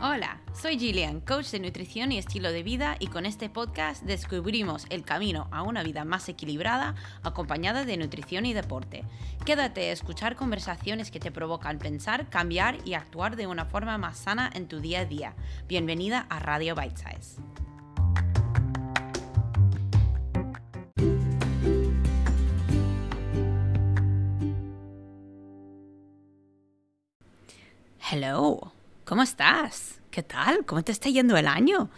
[0.00, 4.86] Hola, soy Gillian, coach de nutrición y estilo de vida y con este podcast descubrimos
[4.90, 6.94] el camino a una vida más equilibrada
[7.24, 9.02] acompañada de nutrición y deporte.
[9.44, 14.18] Quédate a escuchar conversaciones que te provocan pensar, cambiar y actuar de una forma más
[14.18, 15.34] sana en tu día a día.
[15.66, 17.42] Bienvenida a Radio Bite Size.
[27.98, 28.77] Hello.
[29.08, 30.02] ¿Cómo estás?
[30.10, 30.66] ¿Qué tal?
[30.66, 31.88] ¿Cómo te está yendo el año?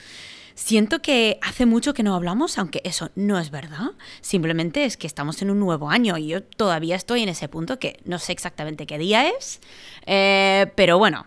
[0.55, 3.95] Siento que hace mucho que no hablamos, aunque eso no es verdad.
[4.21, 7.81] Simplemente es que estamos en un nuevo año y yo todavía estoy en ese punto
[7.81, 9.61] que no sé exactamente qué día es.
[10.07, 11.27] Eh, pero bueno,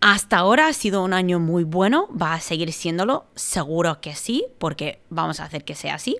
[0.00, 2.08] hasta ahora ha sido un año muy bueno.
[2.20, 3.26] ¿Va a seguir siéndolo?
[3.36, 6.16] Seguro que sí, porque vamos a hacer que sea así.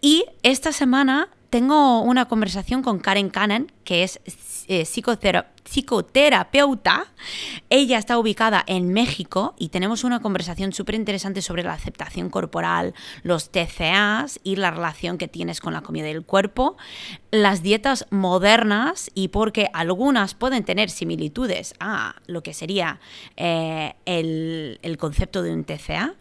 [0.00, 4.20] Y esta semana tengo una conversación con Karen Cannon, que es
[4.68, 7.06] eh, psicoterapeuta.
[7.68, 12.94] Ella está ubicada en México y tenemos una conversación súper interesante sobre la aceptación corporal,
[13.22, 16.78] los TCAs y la relación que tienes con la comida del cuerpo,
[17.30, 22.98] las dietas modernas y porque algunas pueden tener similitudes a lo que sería
[23.36, 26.14] eh, el, el concepto de un TCA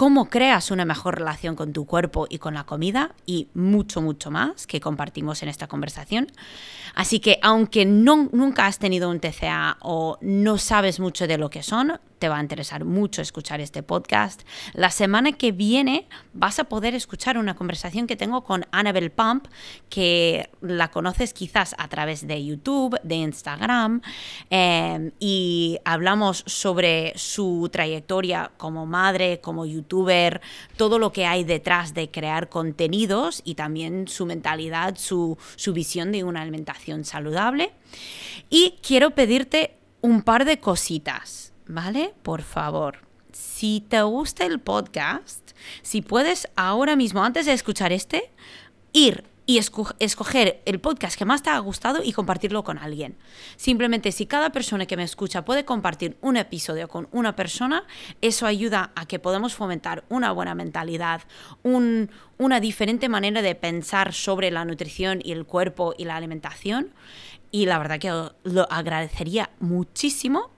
[0.00, 4.30] cómo creas una mejor relación con tu cuerpo y con la comida y mucho, mucho
[4.30, 6.28] más que compartimos en esta conversación.
[6.94, 11.62] Así que aunque nunca has tenido un TCA o no sabes mucho de lo que
[11.62, 14.42] son, te va a interesar mucho escuchar este podcast.
[14.74, 19.46] La semana que viene vas a poder escuchar una conversación que tengo con Annabel Pump,
[19.88, 24.02] que la conoces quizás a través de YouTube, de Instagram,
[24.50, 29.89] em, y hablamos sobre su trayectoria como madre, como youtuber,
[30.76, 36.12] todo lo que hay detrás de crear contenidos y también su mentalidad, su, su visión
[36.12, 37.72] de una alimentación saludable.
[38.48, 41.50] Y quiero pedirte un par de cositas.
[41.70, 42.12] ¿vale?
[42.22, 42.98] Por favor,
[43.32, 45.52] si te gusta el podcast,
[45.82, 48.30] si puedes ahora mismo, antes de escuchar este,
[48.92, 53.16] ir y escoger el podcast que más te ha gustado y compartirlo con alguien.
[53.56, 57.82] Simplemente si cada persona que me escucha puede compartir un episodio con una persona,
[58.20, 61.22] eso ayuda a que podamos fomentar una buena mentalidad,
[61.64, 66.94] una diferente manera de pensar sobre la nutrición y el cuerpo y la alimentación.
[67.50, 70.52] Y la verdad que lo agradecería muchísimo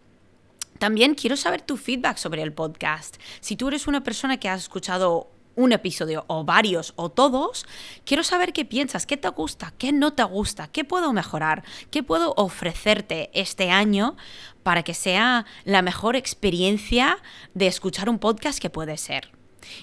[0.78, 3.16] también quiero saber tu feedback sobre el podcast.
[3.40, 7.66] Si tú eres una persona que has escuchado un episodio o varios o todos,
[8.04, 12.02] quiero saber qué piensas, qué te gusta, qué no te gusta, qué puedo mejorar, qué
[12.02, 14.16] puedo ofrecerte este año
[14.62, 17.18] para que sea la mejor experiencia
[17.54, 19.41] de escuchar un podcast que puede ser.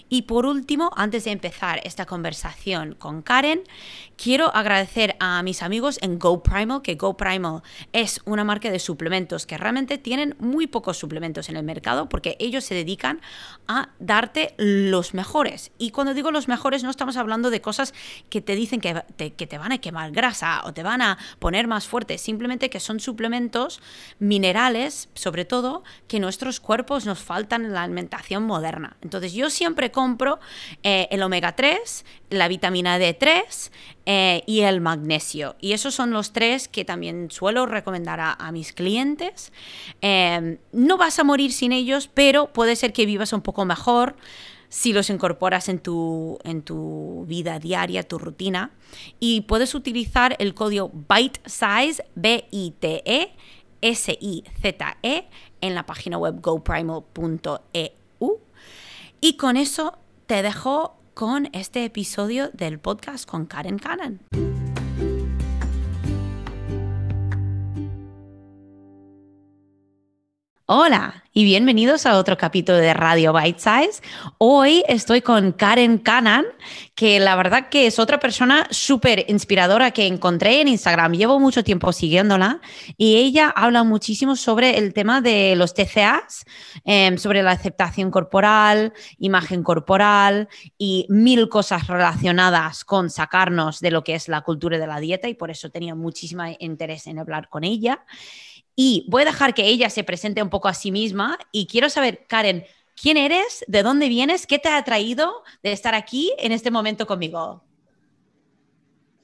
[0.10, 3.64] Y por último, antes de empezar esta conversación con Karen,
[4.22, 7.62] quiero agradecer a mis amigos en GoPrimal, que GoPrimal
[7.94, 12.36] es una marca de suplementos que realmente tienen muy pocos suplementos en el mercado porque
[12.40, 13.22] ellos se dedican
[13.68, 15.72] a darte los mejores.
[15.78, 17.94] Y cuando digo los mejores no estamos hablando de cosas
[18.30, 21.18] que te dicen que te, que te van a quemar grasa o te van a
[21.40, 23.82] poner más fuerte, simplemente que son suplementos
[24.20, 28.98] minerales, sobre todo, que nuestros cuerpos nos faltan en la alimentación moderna.
[29.02, 30.40] Entonces yo siempre siempre compro
[30.82, 33.70] eh, el omega 3, la vitamina D3
[34.08, 35.56] eh, y el magnesio.
[35.62, 39.54] Y esos son los tres que también suelo recomendar a, mis clientes.
[40.02, 44.16] Em, no vas a morir sin ellos, pero puede ser que vivas un poco mejor
[44.70, 48.72] si los incorporas en tu, en tu vida diaria, tu rutina.
[49.20, 53.36] Y puedes utilizar el código BITE SIZE, B-I-T-E,
[53.82, 55.28] S-I-Z-E,
[55.62, 57.99] en la página web goprimal.eu
[59.22, 64.22] y con eso te dejo con este episodio del podcast con Karen Cannon.
[70.72, 74.04] Hola y bienvenidos a otro capítulo de Radio Bite Size.
[74.38, 76.46] Hoy estoy con Karen Canan,
[76.94, 81.14] que la verdad que es otra persona súper inspiradora que encontré en Instagram.
[81.14, 82.62] Llevo mucho tiempo siguiéndola
[82.98, 86.46] y ella habla muchísimo sobre el tema de los TCAs,
[86.86, 94.04] em, sobre la aceptación corporal, imagen corporal y mil cosas relacionadas con sacarnos de lo
[94.04, 97.50] que es la cultura de la dieta y por eso tenía muchísimo interés en hablar
[97.50, 98.06] con ella.
[98.82, 101.90] Y voy a dejar que ella se presente un poco a sí misma y quiero
[101.90, 102.64] saber, Karen,
[102.96, 103.66] ¿quién eres?
[103.68, 104.48] ¿De dónde vienes?
[104.48, 107.62] ¿Qué te ha traído de estar aquí en este momento conmigo?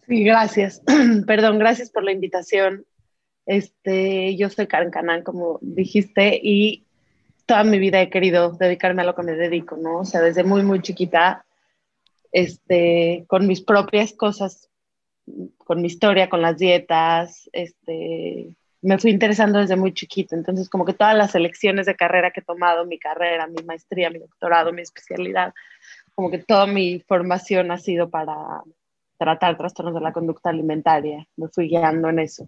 [0.06, 0.82] Sí, gracias.
[1.26, 2.86] Perdón, gracias por la invitación.
[3.46, 6.84] Este, yo soy Karen Canán, como dijiste, y
[7.46, 10.00] toda mi vida he querido dedicarme a lo que me dedico, ¿no?
[10.00, 11.46] O sea, desde muy, muy chiquita,
[12.34, 14.70] este, con mis propias cosas,
[15.60, 18.54] con mi historia, con las dietas, este,
[18.86, 20.36] me fui interesando desde muy chiquito.
[20.36, 24.12] Entonces, como que todas las elecciones de carrera que he tomado, mi carrera, mi maestría,
[24.12, 25.54] mi doctorado, mi especialidad,
[26.14, 28.36] como que toda mi formación ha sido para
[29.18, 31.28] tratar trastornos de la conducta alimentaria.
[31.36, 32.48] Me fui guiando en eso.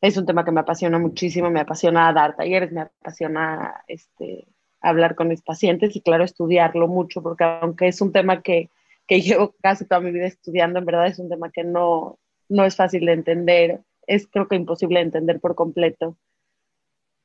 [0.00, 4.48] Es un tema que me apasiona muchísimo, me apasiona dar talleres, me apasiona este,
[4.80, 8.70] hablar con mis pacientes y claro, estudiarlo mucho, porque aunque es un tema que,
[9.06, 12.18] que llevo casi toda mi vida estudiando, en verdad es un tema que no,
[12.48, 16.16] no es fácil de entender, es creo que imposible de entender por completo,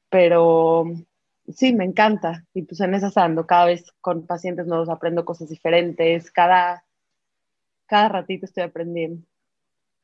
[0.10, 0.86] pero
[1.54, 5.50] sí, me encanta y pues en esa ando, cada vez con pacientes nuevos aprendo cosas
[5.50, 6.86] diferentes, cada,
[7.86, 9.26] cada ratito estoy aprendiendo.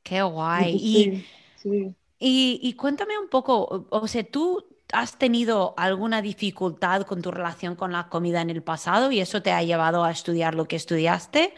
[0.03, 1.23] Qué guay.
[1.63, 1.83] Pues
[2.19, 7.75] y, y, cuéntame un poco, o sea, tú has tenido alguna dificultad con tu relación
[7.75, 10.77] con la comida en el pasado y eso te ha llevado a estudiar lo que
[10.77, 11.53] estudiaste.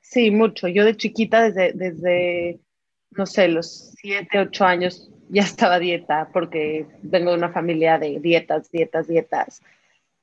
[0.00, 0.68] Sí, mucho.
[0.68, 2.60] Yo de chiquita, desde, desde,
[3.10, 7.98] no sé, los siete, ocho años, ya estaba a dieta porque vengo de una familia
[7.98, 9.62] de dietas, dietas, dietas.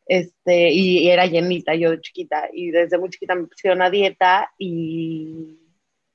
[0.08, 2.50] Este, y, era llenita yo de chiquita.
[2.54, 5.60] Y desde muy chiquita me pusieron a dieta y,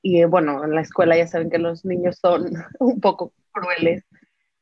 [0.01, 4.03] y bueno, en la escuela ya saben que los niños son un poco crueles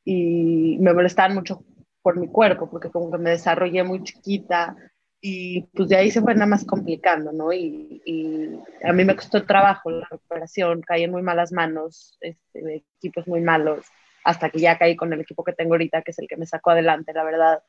[0.03, 1.63] y me molestaban mucho
[2.01, 4.75] por mi cuerpo porque como que me desarrollé muy chiquita
[5.21, 7.51] y pues de ahí se fue nada más complicando, ¿no?
[7.51, 8.49] Y, y,
[8.83, 13.41] a mí me costó trabajo la recuperación, caí en muy malas manos, este, equipos muy
[13.41, 13.85] malos,
[14.23, 16.45] hasta que ya caí con el equipo que tengo ahorita, que es el que me
[16.45, 17.63] sacó adelante, la verdad.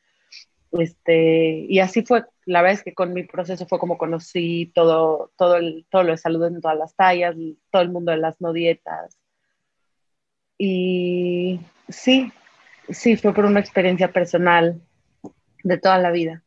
[0.72, 5.32] Este, y así fue, la verdad es que con mi proceso fue como conocí todo,
[5.36, 7.34] todo, el, todo lo de salud en todas las tallas,
[7.72, 9.18] todo el mundo de las no dietas.
[10.56, 12.32] Y sí,
[12.90, 14.80] sí, fue por una experiencia personal
[15.64, 16.44] de toda la vida.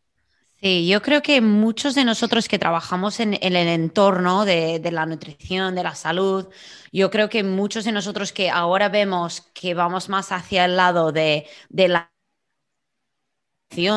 [0.64, 5.76] Sí, yo creo que muchos de nosotros que trabajamos en, el entorno de, la nutrición,
[5.76, 6.48] de la salud,
[6.94, 11.12] yo creo que muchos de nosotros que ahora vemos que vamos más hacia el lado
[11.12, 12.10] de, la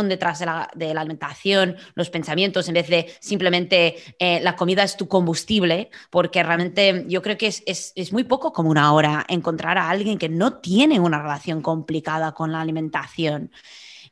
[0.08, 4.96] detrás de la, de alimentación, los pensamientos, en vez de simplemente eh, la comida es
[4.96, 9.88] tu combustible, porque realmente yo creo que es, es, muy poco común ahora encontrar a
[9.88, 13.52] alguien que no tiene una relación complicada con la alimentación.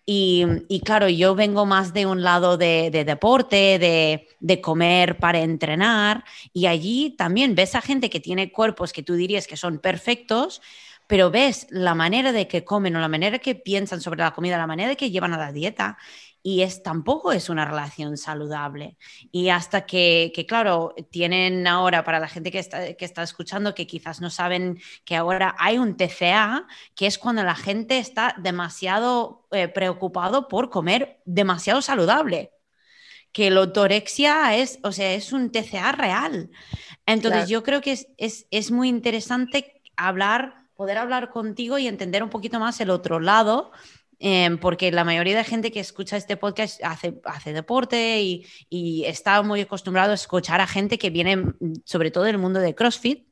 [0.06, 6.24] Y, claro, yo vengo más de un lado de, deporte, de, de, comer para entrenar,
[6.52, 10.60] y allí también ves a gente que tiene cuerpos que tú dirías que son perfectos,
[11.06, 14.58] pero ves la manera de que comen o la manera que piensan sobre la comida,
[14.58, 15.96] la manera de que llevan a la dieta,
[16.46, 18.98] y es tampoco es una relación saludable.
[19.32, 23.86] Y hasta que, claro, tienen ahora, para la gente que está, que está escuchando, que
[23.86, 29.46] quizás no saben que ahora hay un TCA, que es cuando la gente está demasiado
[29.52, 32.52] eh, preocupado por comer demasiado saludable.
[33.32, 36.50] Que la ortorexia es, o sea, es un TCA real.
[37.06, 42.22] Entonces yo creo que es, es, es muy interesante hablar, poder hablar contigo y entender
[42.22, 43.72] un poquito más el otro lado
[44.26, 48.22] Em, porque la mayoría de gente que escucha este podcast hace, deporte
[48.70, 52.58] y, está muy acostumbrado a escuchar a gente que viene mm, sobre todo del mundo
[52.60, 53.28] de CrossFit.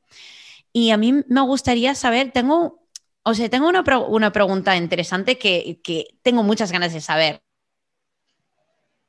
[0.71, 2.85] Y a mí me gustaría saber, tengo,
[3.23, 7.41] o sea, tengo una, una pregunta interesante que, que, tengo muchas ganas de saber.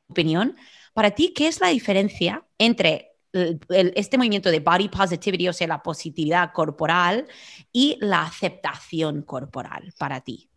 [0.09, 0.57] Opinión,
[0.95, 3.11] para ti, ¿qué es la diferencia entre
[3.95, 7.27] este movimiento de body positivity, o sea, la positividad corporal,
[7.73, 10.49] y la aceptación corporal para ti?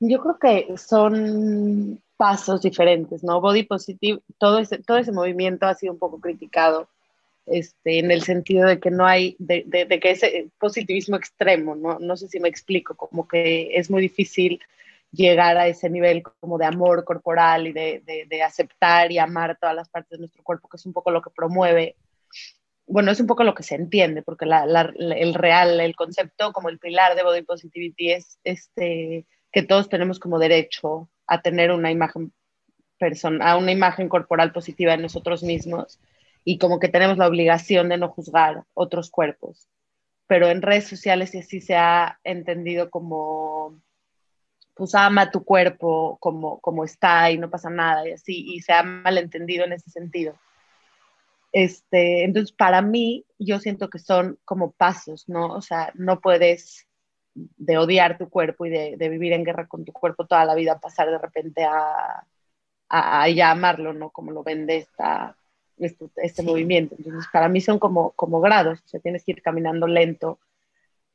[0.00, 3.40] Yo creo que son pasos diferentes, ¿no?
[3.40, 6.88] Body positive, todo ese, todo ese movimiento ha sido un poco criticado,
[7.46, 11.98] este, en el sentido de que no hay, de, de, que ese positivismo extremo, ¿no?
[11.98, 14.60] No sé si me explico, como que es muy difícil
[15.12, 19.76] llegar a ese nivel como de amor corporal y de, de, aceptar y amar todas
[19.76, 21.96] las partes de nuestro cuerpo, que es un poco lo que promueve,
[22.86, 26.52] bueno, es un poco lo que se entiende, porque la, la, el real, el concepto
[26.52, 29.26] como el pilar de body positivity es este
[29.56, 32.30] que todos tenemos como derecho a tener una imagen
[33.40, 35.98] a una imagen corporal positiva de nosotros mismos
[36.44, 39.66] y como que tenemos la obligación de no juzgar otros cuerpos.
[40.26, 43.80] Pero en redes sociales sí, sí se ha entendido como,
[44.74, 48.74] pues ama tu cuerpo como, como está y no pasa nada y así, y se
[48.74, 50.38] ha malentendido en ese sentido.
[51.50, 55.46] Este, entonces, para mí, yo siento que son como pasos, ¿no?
[55.54, 56.86] O sea, no puedes
[57.56, 60.78] de odiar tu cuerpo y de, vivir en guerra con tu cuerpo toda la vida,
[60.78, 62.24] pasar de repente a,
[62.88, 64.10] a, ya amarlo, ¿no?
[64.10, 65.36] Como lo vende esta,
[65.78, 66.94] este, este movimiento.
[66.98, 70.38] Entonces, para mí son como, como grados, o sea, tienes que ir caminando lento.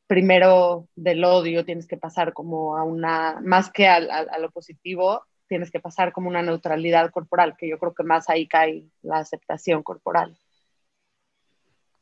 [0.07, 5.23] Primero del odio tienes que pasar como a una, más que a, a lo positivo,
[5.47, 9.17] tienes que pasar como una neutralidad corporal, que yo creo que más ahí cae la
[9.17, 10.37] aceptación corporal.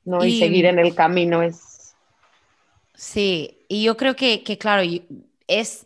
[0.06, 0.26] ¿no?
[0.26, 1.56] y seguir en el camino es
[3.00, 4.84] Sí, y yo creo que, que claro,
[5.48, 5.86] es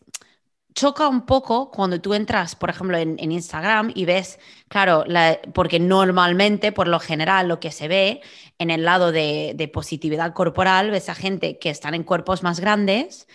[0.73, 5.05] choca un poco cuando tú entras, por ejemplo, en, Instagram y ves, claro,
[5.53, 8.21] porque normalmente, por lo general, lo que se ve
[8.57, 12.59] en el lado de, de, positividad corporal, ves a gente que están en cuerpos más
[12.59, 13.27] grandes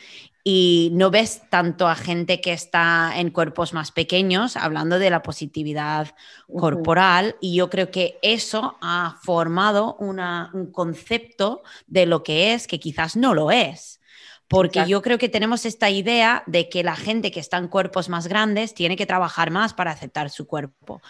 [0.45, 5.23] y no ves tanto a gente que está en cuerpos más pequeños hablando de la
[5.23, 6.14] positividad
[6.47, 12.80] corporal y yo creo que eso ha formado un concepto de lo que es que
[12.80, 13.99] quizás no lo es.
[14.49, 18.09] Porque yo creo que tenemos esta idea de que la gente que está en cuerpos
[18.09, 21.02] más grandes tiene que trabajar más para aceptar su cuerpo.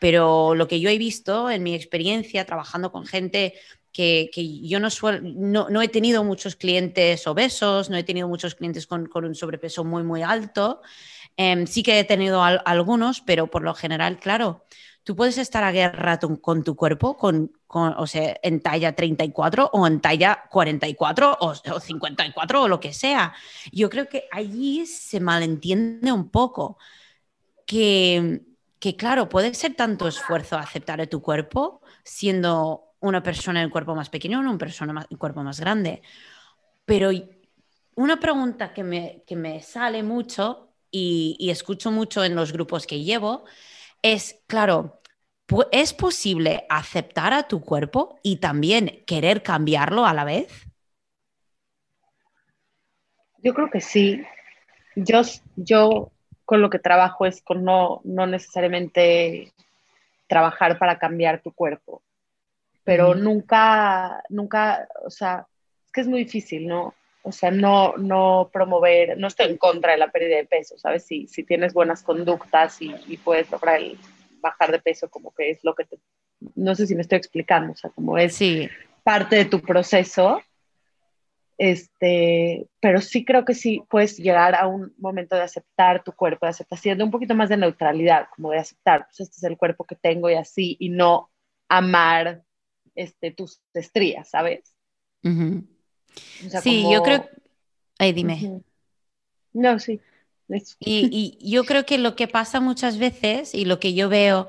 [0.00, 3.52] Pero lo que yo he visto en mi experiencia trabajando con gente
[3.96, 4.88] que, yo no,
[5.70, 10.02] no, he tenido muchos clientes obesos, no he tenido muchos clientes con, un sobrepeso muy,
[10.02, 10.82] muy alto.
[11.38, 14.64] Em, sí que he tenido algunos, pero por lo general, claro,
[15.02, 19.86] tú puedes estar a guerra con tu cuerpo, con, o sea, en talla 34 o
[19.86, 23.32] en talla 44 o, 54 o lo que sea.
[23.72, 26.76] Yo creo que allí se malentiende un poco
[27.64, 28.42] que,
[28.78, 33.94] que, claro, puede ser tanto esfuerzo aceptar a tu cuerpo siendo una persona en cuerpo
[33.94, 36.02] más pequeño o una persona en cuerpo más grande.
[36.84, 37.10] Pero
[37.94, 42.86] una pregunta que me, que me sale mucho y, y escucho mucho en los grupos
[42.86, 43.44] que llevo
[44.02, 45.00] es, claro,
[45.72, 50.66] ¿es posible aceptar a tu cuerpo y también querer cambiarlo a la vez?
[53.42, 54.22] Yo creo que sí.
[54.96, 55.22] Yo,
[55.56, 56.10] yo
[56.44, 59.52] con lo que trabajo es con no, no necesariamente
[60.26, 62.02] trabajar para cambiar tu cuerpo,
[62.86, 65.46] pero nunca, nunca, o sea,
[65.84, 66.94] es que es muy difícil, ¿no?
[67.22, 71.04] O sea, no, no promover, no estoy en contra de la pérdida de peso, ¿sabes?
[71.04, 73.98] Si, si tienes buenas conductas y, y puedes lograr el,
[74.46, 75.98] bajar de peso, como que es lo que te,
[76.54, 78.38] no sé si me estoy explicando, o sea, como es
[79.02, 80.40] parte de tu proceso,
[81.58, 86.46] este, pero sí creo que sí puedes llegar a un momento de aceptar tu cuerpo,
[86.46, 89.56] de aceptación, de un poquito más de neutralidad, como de aceptar, pues este es el
[89.56, 91.30] cuerpo que tengo y así, y no
[91.68, 92.42] amar
[92.96, 94.74] este, tus estrías, ¿sabes?
[96.62, 97.28] sí, yo creo...
[97.98, 98.62] Ay, dime.
[99.52, 100.00] No, sí.
[100.78, 104.48] Y, yo creo que lo que pasa muchas veces y lo que yo veo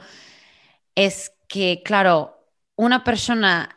[0.95, 2.37] es que, claro,
[2.75, 3.76] una persona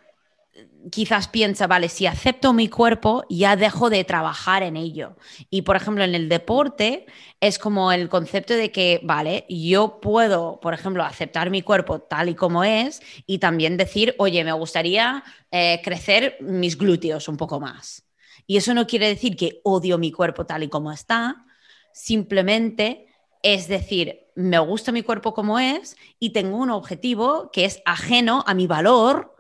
[0.91, 5.17] quizás piensa, vale, si acepto mi cuerpo, ya dejo de trabajar en ello.
[5.51, 7.07] Y, por ejemplo, en el deporte
[7.41, 12.29] es como el concepto de que, vale, yo puedo, por ejemplo, aceptar mi cuerpo tal
[12.29, 17.61] y como es y también decir, oye, me gustaría eh, crecer mis glúteos un poco
[17.61, 18.05] más.
[18.47, 21.45] Y eso no quiere decir que odio mi cuerpo tal y como está,
[21.93, 23.07] simplemente
[23.43, 28.45] es decir, me gusta mi cuerpo como es y tengo un objetivo que es ajeno
[28.47, 29.35] a mi valor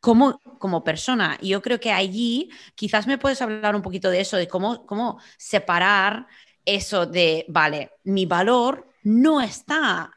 [0.00, 1.38] como, como persona.
[1.40, 4.86] Y yo creo que allí quizás me puedes hablar un poquito de eso, de cómo,
[4.86, 6.26] cómo separar
[6.64, 10.10] eso de, vale, mi valor no está,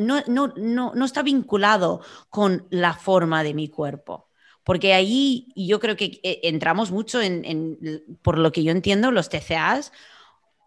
[0.00, 4.28] no, no, está vinculado con la forma de mi cuerpo.
[4.62, 9.28] Porque allí yo creo que eh, entramos mucho en por lo que yo entiendo, los
[9.28, 9.92] TCAs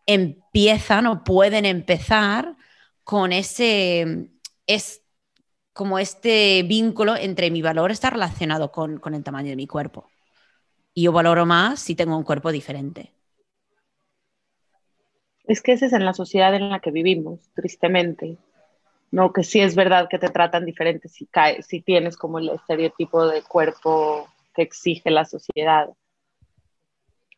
[0.05, 2.55] empiezan o pueden empezar
[3.03, 4.29] con ese,
[4.67, 5.01] es
[5.77, 10.09] como este vínculo entre mi valor está relacionado con, con el tamaño de mi cuerpo.
[10.93, 13.13] Y yo valoro más si tengo un cuerpo diferente.
[15.45, 18.37] Es que esa es en la sociedad en la que vivimos, tristemente.
[19.11, 22.49] No, que sí es verdad que te tratan diferente si, cae, si tienes como el
[22.49, 25.89] estereotipo de cuerpo que exige la sociedad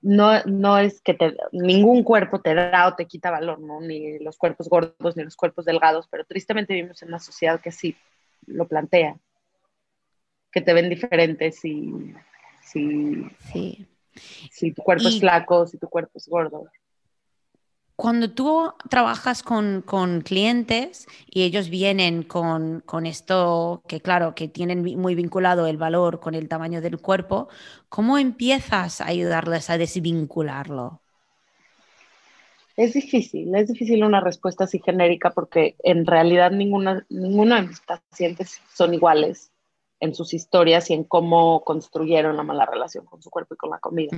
[0.01, 1.17] no, no es que
[1.51, 3.81] ningún cuerpo te da o te quita valor, ¿no?
[3.81, 7.71] Ni los cuerpos gordos ni los cuerpos delgados, pero tristemente vivimos en una sociedad que
[7.71, 7.97] sí
[8.45, 9.17] lo plantea,
[10.51, 12.13] que te ven diferentes si,
[12.61, 13.25] si,
[14.51, 16.69] si tu cuerpo es flaco, si tu cuerpo es gordo
[17.99, 19.83] cuando tú trabajas con,
[20.23, 26.33] clientes y ellos vienen con, esto que, claro, que tienen muy vinculado el valor con
[26.33, 27.49] el tamaño del cuerpo,
[27.89, 31.01] ¿cómo empiezas a ayudarles a desvincularlo?
[32.79, 37.81] Es difícil, es difícil una respuesta así genérica porque en realidad ninguna, ninguno de mis
[37.81, 39.51] pacientes son iguales
[39.99, 43.71] en sus historias y en cómo construyeron la mala relación con su cuerpo y con
[43.71, 44.17] la comida.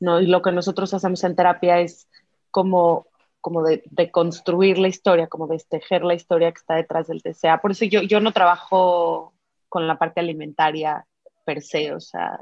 [0.00, 0.20] ¿no?
[0.20, 2.08] Y lo que nosotros hacemos en terapia es
[2.50, 3.06] como,
[3.40, 7.60] como de, construir la historia, como de tejer la historia que está detrás del TCA.
[7.60, 9.32] Por eso yo, yo no trabajo
[9.68, 11.06] con la parte alimentaria
[11.44, 12.40] per se, o sea,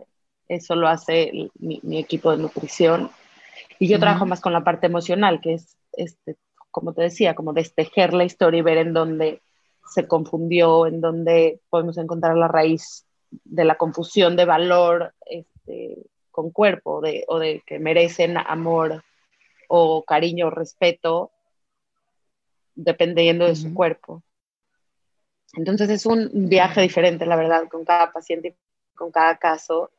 [0.49, 3.11] eso lo hace mi, equipo de nutrición.
[3.78, 6.37] Y yo trabajo más con la parte emocional, que es, este,
[6.70, 9.40] como te decía, como destejer la historia y ver en dónde
[9.87, 15.99] se confundió, en dónde podemos encontrar la raíz de la confusión de valor este,
[16.30, 19.04] con cuerpo de, o de que merecen amor
[19.68, 21.30] o cariño o respeto
[22.75, 24.23] dependiendo de su cuerpo.
[25.56, 28.56] Entonces es un viaje diferente, la verdad, con cada paciente,
[28.94, 29.90] con cada caso,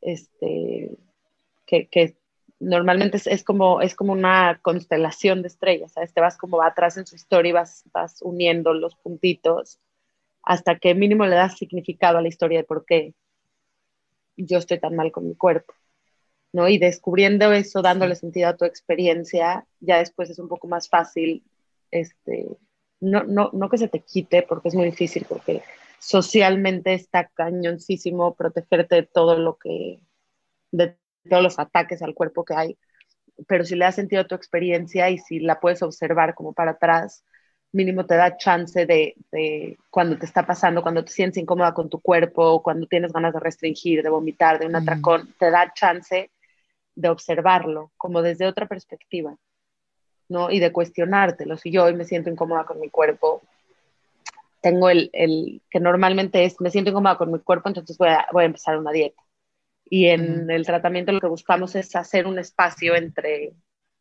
[0.00, 0.96] este,
[1.66, 2.16] que,
[2.58, 6.12] normalmente es, como, es como una constelación de estrellas, ¿sabes?
[6.12, 9.78] Te vas como atrás en su historia y vas, vas uniendo los puntitos
[10.42, 13.14] hasta que mínimo le das significado a la historia de por qué
[14.36, 15.74] yo estoy tan mal con mi cuerpo.
[16.52, 16.68] ¿no?
[16.68, 21.44] Y descubriendo eso, dándole sentido a tu experiencia, ya después es un poco más fácil,
[21.90, 22.46] este,
[23.00, 25.62] no, no, no que se te quite, porque es muy difícil, porque
[25.98, 30.00] socialmente está cañoncísimo protegerte de todo lo que,
[30.70, 30.96] de
[31.26, 32.78] todos los ataques al cuerpo que hay,
[33.46, 36.72] pero si le das sentido a tu experiencia y si la puedes observar como para
[36.72, 37.24] atrás,
[37.72, 41.90] mínimo te da chance de, de, cuando te está pasando, cuando te sientes incómoda con
[41.90, 46.30] tu cuerpo, cuando tienes ganas de restringir, de vomitar, de un atracón, te da chance
[46.94, 49.36] de observarlo como desde otra perspectiva,
[50.28, 50.50] ¿no?
[50.50, 51.58] Y de cuestionártelo.
[51.58, 53.42] Si yo hoy me siento incómoda con mi cuerpo,
[54.62, 58.26] tengo el, el que normalmente es, me siento incómoda con mi cuerpo, entonces voy a,
[58.32, 59.22] voy a empezar una dieta.
[59.88, 63.54] Y en el tratamiento lo que buscamos es hacer un espacio entre,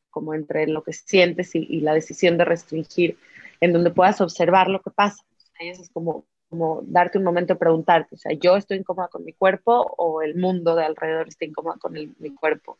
[0.09, 3.17] como entre lo que sientes y, y la decisión de restringir,
[3.61, 5.23] en donde puedas observar lo que pasa.
[5.59, 9.25] Eso es como como darte un momento de preguntarte, o sea, yo estoy incómoda con
[9.25, 12.77] mi cuerpo o el mundo de alrededor está incómodo con mi cuerpo.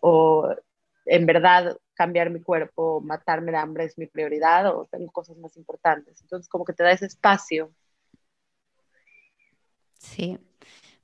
[0.00, 0.54] O
[1.06, 5.56] en verdad cambiar mi cuerpo, matarme de hambre es mi prioridad o tengo cosas más
[5.56, 6.20] importantes.
[6.22, 7.72] Entonces, como que te da ese espacio.
[9.98, 10.38] Sí.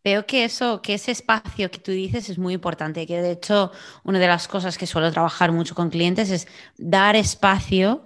[0.07, 3.73] Veo que eso, que ese espacio que tú dices es muy importante, que de hecho
[4.05, 6.47] una de las cosas que suelo trabajar mucho con clientes es
[6.79, 8.05] dar espacio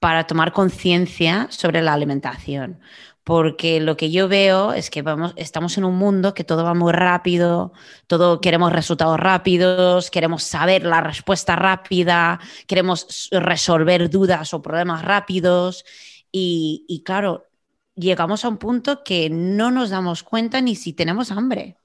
[0.00, 2.78] para tomar conciencia sobre la alimentación.
[3.24, 6.74] Porque lo que yo veo es que vamos, estamos en un mundo que todo va
[6.74, 7.72] muy rápido,
[8.06, 15.86] todo queremos resultados rápidos, queremos saber la respuesta rápida, queremos resolver dudas o problemas rápidos.
[16.30, 17.49] Y, y claro,
[18.00, 21.76] llegamos a un punto que no nos damos cuenta ni si tenemos hambre,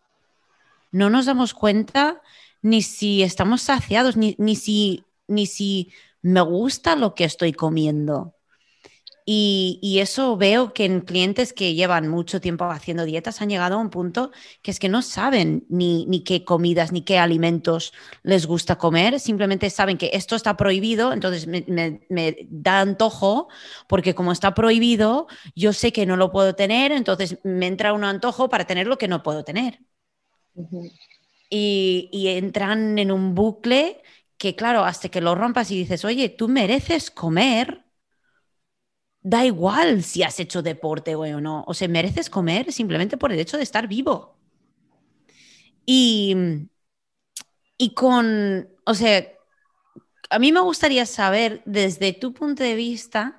[0.92, 2.22] no nos damos cuenta
[2.62, 8.35] ni si estamos saciados, ni, ni si, ni si me gusta lo que estoy comiendo.
[9.28, 13.80] Y, eso veo que en clientes que llevan mucho tiempo haciendo dietas han llegado a
[13.80, 18.46] un punto que es que no saben ni, ni, qué comidas ni qué alimentos les
[18.46, 21.66] gusta comer, simplemente saben que esto está prohibido, entonces me,
[22.08, 23.48] me, da antojo
[23.88, 28.04] porque como está prohibido, yo sé que no lo puedo tener, entonces me entra un
[28.04, 29.80] antojo para tener lo que no puedo tener.
[31.50, 34.04] y, y entran en un bucle
[34.38, 37.85] que claro, hasta que lo rompas y dices, oye, tú mereces comer
[39.32, 41.64] da igual si has hecho deporte o no.
[41.68, 44.36] O sea, mereces comer simplemente por el hecho de estar vivo.
[45.86, 46.36] Y,
[47.78, 49.26] y con, o sea,
[50.30, 53.38] a mí me gustaría saber desde tu punto de vista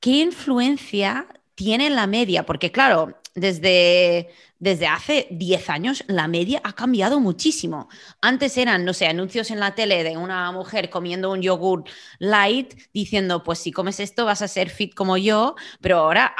[0.00, 6.74] qué influencia tiene la media, porque claro, desde, desde hace 10 años la media ha
[6.74, 7.88] cambiado muchísimo.
[8.20, 11.84] Antes eran, no sé, anuncios en la tele de una mujer comiendo un yogur
[12.18, 16.34] light diciendo, pues si comes esto vas a ser fit como yo, pero ahora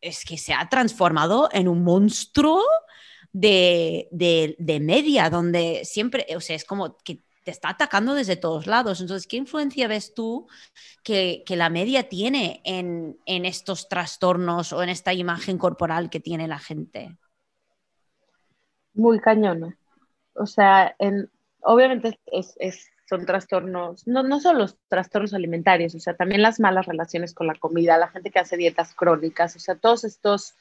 [0.00, 2.62] es que se ha transformado en un monstruo
[3.32, 8.66] de, de media, donde siempre, o sea, es como que te está atacando desde todos
[8.66, 9.00] lados.
[9.00, 10.48] Entonces, ¿qué influencia ves tú
[11.02, 16.58] que, la media tiene en, estos trastornos o en esta imagen corporal que tiene la
[16.58, 17.16] gente?
[18.94, 19.78] Muy cañona.
[20.34, 21.30] O sea, en,
[21.60, 22.18] obviamente
[23.06, 27.46] son trastornos, no, no solo los trastornos alimentarios, o sea, también las malas relaciones con
[27.46, 30.54] la comida, la gente que hace dietas crónicas, o sea, todos estos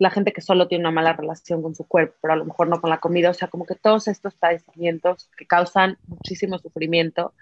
[0.00, 2.68] la gente que solo tiene una mala relación con su cuerpo, pero a lo mejor
[2.68, 7.34] no con la comida, o sea, como que todos estos padecimientos que causan muchísimo sufrimiento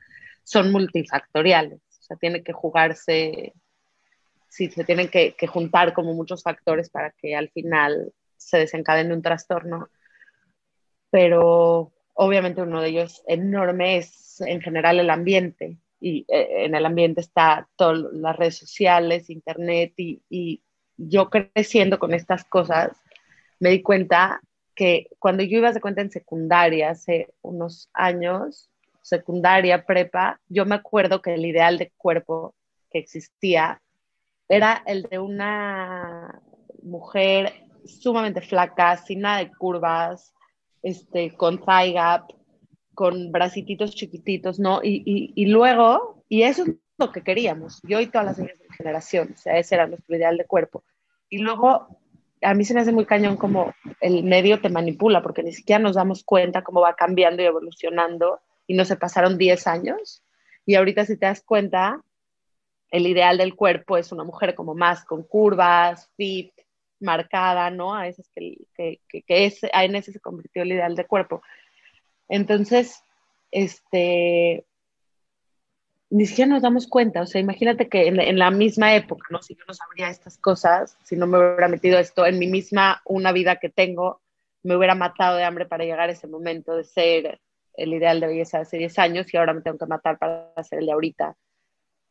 [0.43, 3.55] son multifactoriales, o sea, tiene que jugarse,
[4.49, 9.23] sí, se tienen que, juntar como muchos factores para que al final se desencadene un
[9.23, 9.89] trastorno,
[11.11, 16.85] pero obviamente uno de ellos enorme es en general el ambiente, y eh, en el
[16.85, 20.61] ambiente está todas las redes sociales, internet y
[20.99, 22.91] yo creciendo con estas cosas,
[23.61, 24.41] me di cuenta
[24.75, 28.69] que cuando yo iba de cuenta en secundaria, hace unos años,
[29.03, 32.55] secundaria, prepa, yo me acuerdo que el ideal de cuerpo
[32.91, 33.81] que existía
[34.49, 36.41] era el de una
[36.83, 37.53] mujer
[37.85, 40.33] sumamente flaca, sin nada de curvas,
[40.83, 42.33] este, con thigh gap,
[42.95, 44.81] con bracititos chiquititos, ¿no?
[44.83, 49.37] Y, y, luego, y eso es lo que queríamos, yo y todas las generación, o
[49.37, 50.83] sea, ese era nuestro ideal de cuerpo.
[51.31, 51.89] Y luego
[52.43, 55.79] a mí se me hace muy cañón como el medio te manipula, porque ni siquiera
[55.79, 60.23] nos damos cuenta cómo va cambiando y evolucionando y no se pasaron 10 años.
[60.67, 62.03] Y ahorita si te das cuenta,
[62.91, 66.53] el ideal del cuerpo es una mujer como más con curvas, fit,
[67.01, 67.95] marcada, ¿no?
[67.95, 71.43] A veces que, que, que, que es, en ese se convirtió el ideal del cuerpo.
[72.29, 73.03] Entonces,
[73.51, 74.65] este,
[76.11, 79.43] ni siquiera nos damos cuenta, o sea, imagínate que en, la misma época, ¿no?
[79.43, 83.03] Si yo no sabría estas cosas, si no me hubiera metido esto en mi misma,
[83.05, 84.23] una vida que tengo,
[84.63, 87.41] me hubiera matado de hambre para llegar a ese momento de ser
[87.75, 90.51] el ideal de belleza de hace 10 años y ahora me tengo que matar para
[90.63, 91.37] ser el de ahorita.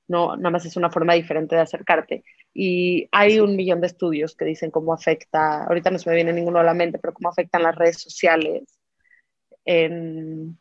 [0.07, 2.23] No, nada más es una forma diferente de acercarte.
[2.53, 6.31] Y hay un millón de estudios que dicen cómo afecta, ahorita no se me viene
[6.31, 8.79] ninguno a la mente, pero cómo afectan las redes sociales
[9.65, 10.57] en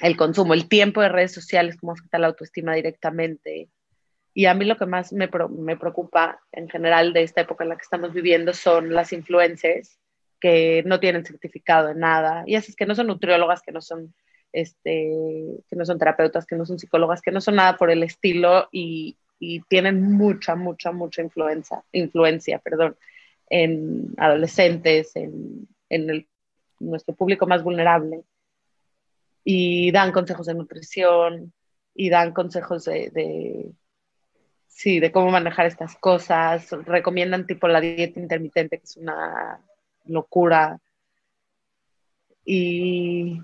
[0.00, 3.68] el consumo, el tiempo de redes sociales, cómo afecta la autoestima directamente.
[4.34, 7.70] Y a mí lo que más me, me preocupa en general de esta época en
[7.70, 9.98] la que estamos viviendo son las influencers
[10.40, 13.80] que no tienen certificado en nada, y así es que no son nutriólogas, que no
[13.80, 14.14] son,
[14.52, 15.10] este,
[15.68, 18.68] que no son terapeutas, que no son psicólogas, que no son nada por el estilo
[18.70, 22.96] y, y tienen mucha, mucha, mucha influencia, influencia perdón,
[23.50, 26.26] en adolescentes, en, en
[26.78, 28.22] nuestro público más vulnerable
[29.50, 31.54] y dan consejos de nutrición
[31.94, 33.72] y dan consejos de,
[34.66, 39.58] sí, de cómo manejar estas cosas, recomiendan tipo la dieta intermitente, que es una
[40.04, 40.78] locura.
[42.44, 43.40] Y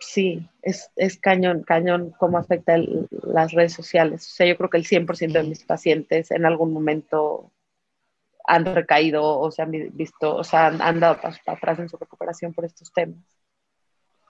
[0.00, 2.78] sí, es, es cañón, cañón cómo afecta
[3.22, 4.26] las redes sociales.
[4.26, 7.52] O sea, yo creo que el 100% de mis pacientes en algún momento
[8.46, 11.90] han recaído o se han visto, o sea, han, han dado pasos para atrás en
[11.90, 13.41] su recuperación por estos temas.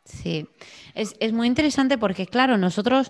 [0.04, 0.48] Sí,
[0.94, 3.08] es, es, muy interesante porque, claro, nosotros,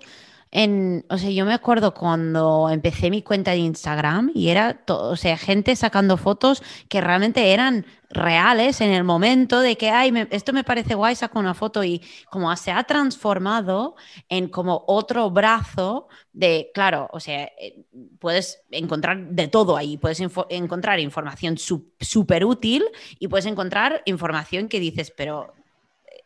[0.50, 5.10] en, o sea, yo me acuerdo cuando empecé mi cuenta de Instagram y era, todo,
[5.10, 10.12] o sea, gente sacando fotos que realmente eran reales en el momento de que, ay,
[10.30, 13.96] esto me parece guay, saco una foto y como se ha transformado
[14.28, 17.86] en como otro brazo de, claro, o sea, eh,
[18.18, 22.84] puedes encontrar de todo ahí, puedes encontrar información súper útil
[23.18, 25.54] y puedes encontrar información que dices, pero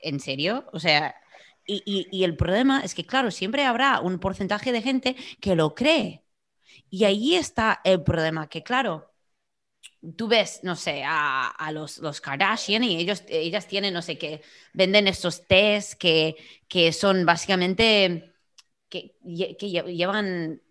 [0.01, 0.69] ¿en serio?
[0.73, 1.17] O sea,
[1.67, 6.25] y, el problema es que, claro, siempre habrá un porcentaje de gente que lo cree.
[6.91, 9.13] Y ahí está el problema, que claro,
[10.17, 14.43] tú ves, no sé, a, los, los, Kardashian y ellos, ellas tienen, no sé, que
[14.73, 16.37] venden estos test que,
[16.69, 18.35] que son básicamente,
[18.89, 19.17] que,
[19.59, 20.63] que llevan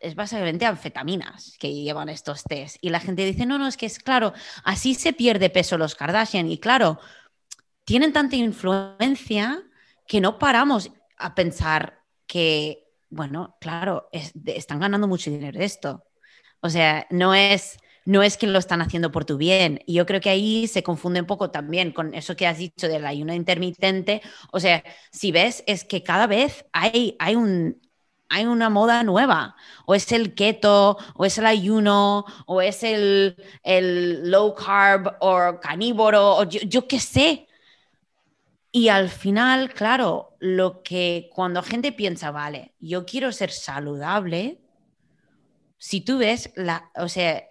[0.00, 2.76] es básicamente anfetaminas que llevan estos test.
[2.80, 4.32] Y la gente dice, no, no, es que es claro,
[4.64, 6.50] así se pierde peso los Kardashian.
[6.50, 6.98] Y claro,
[7.90, 9.64] tienen tanta influencia
[10.06, 16.04] que no paramos a pensar que, bueno, claro, están ganando mucho dinero de esto.
[16.60, 19.80] O sea, no es, no es que lo están haciendo por tu bien.
[19.86, 22.86] Y yo creo que ahí se confunde un poco también con eso que has dicho
[22.86, 24.22] del ayuno intermitente.
[24.52, 27.80] O sea, si ves, es que cada vez hay, hay un,
[28.28, 29.56] hay una moda nueva.
[29.84, 35.58] O es el keto, o es el ayuno, o es el, el low carb, o
[35.60, 37.48] carnívoro, o yo, yo qué sé.
[38.72, 44.60] Y al final, claro, lo que cuando gente piensa, vale, yo quiero ser saludable,
[45.76, 47.42] si tú ves, la, o sea,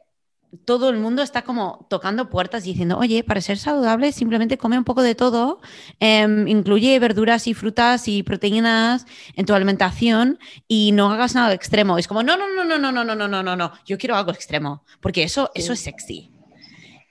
[0.65, 4.83] todo el mundo está como tocando puertas diciendo, oye, para ser saludable simplemente come un
[4.83, 5.59] poco de todo,
[5.99, 9.05] em, incluye verduras y frutas y proteínas
[9.35, 11.97] en tu alimentación y no hagas nada extremo.
[11.97, 14.15] Es como, no, no, no, no, no, no, no, no, no, no, no, yo quiero
[14.15, 16.31] algo extremo, porque eso, eso es sexy.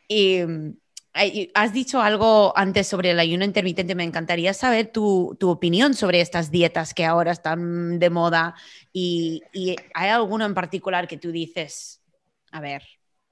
[0.09, 0.41] Y
[1.55, 3.95] Has dicho algo antes sobre el ayuno intermitente.
[3.95, 8.55] Me encantaría saber tu, opinión sobre estas dietas que ahora están de moda.
[8.93, 9.43] Y,
[9.95, 12.03] hay alguno en particular que tú dices,
[12.53, 12.83] a ver,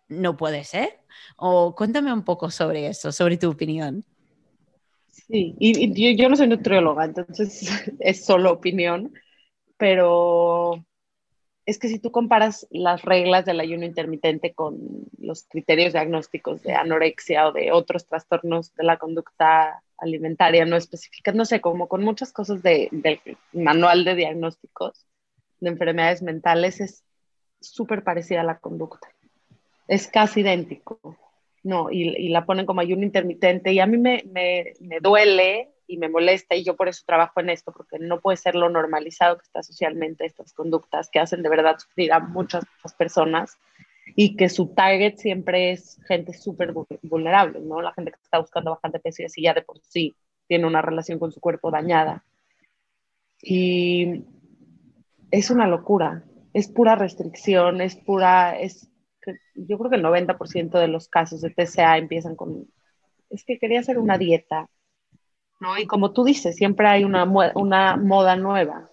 [0.09, 1.01] no puede ser?
[1.37, 4.05] O cuéntame un poco sobre eso, sobre tu opinión.
[5.11, 7.68] Sí, y, yo no soy nutrióloga, entonces
[8.01, 9.12] es solo opinión,
[9.77, 10.85] pero
[11.66, 14.79] es que si tú comparas las reglas del ayuno intermitente con
[15.18, 21.35] los criterios diagnósticos de anorexia o de otros trastornos de la conducta alimentaria no específicas,
[21.35, 23.20] no sé, como con muchas cosas del
[23.52, 25.07] manual de diagnósticos
[25.59, 27.02] de enfermedades mentales, es
[27.61, 29.09] súper parecida a la conducta.
[29.88, 31.16] Es casi idéntico,
[31.64, 31.90] ¿no?
[31.90, 36.09] Y, la ponen como ayuno intermitente y a mí me, me, me duele y me
[36.09, 39.44] molesta y yo por eso trabajo en esto, porque no puede ser lo normalizado que
[39.44, 42.64] está socialmente estas conductas que hacen de verdad sufrir a muchas,
[42.99, 43.57] personas
[44.14, 46.72] y que su target siempre es gente súper
[47.03, 47.83] vulnerable, ¿no?
[47.83, 50.66] La gente que está buscando bajar de peso y así ya de por sí tiene
[50.66, 52.25] una relación con su cuerpo dañada.
[53.42, 54.25] Y
[55.31, 58.88] es una locura, es pura restricción, es pura, es
[59.55, 62.68] yo creo que el 90% de los casos de TCA empiezan con,
[63.31, 64.68] es que quería hacer una dieta,
[65.60, 65.78] ¿no?
[65.78, 68.88] Y como tú dices, siempre hay una, una moda nueva,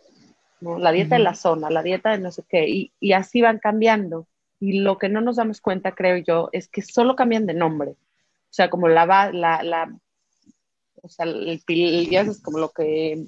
[0.62, 0.80] ¿no?
[0.80, 3.60] La dieta de la zona, la dieta de no sé qué, y, y así van
[3.60, 4.28] cambiando.
[4.60, 7.92] Y lo que no nos damos cuenta, creo yo, es que solo cambian de nombre.
[7.92, 9.94] O sea, como la, la, la
[11.02, 13.26] o sea, el, el, es como lo que,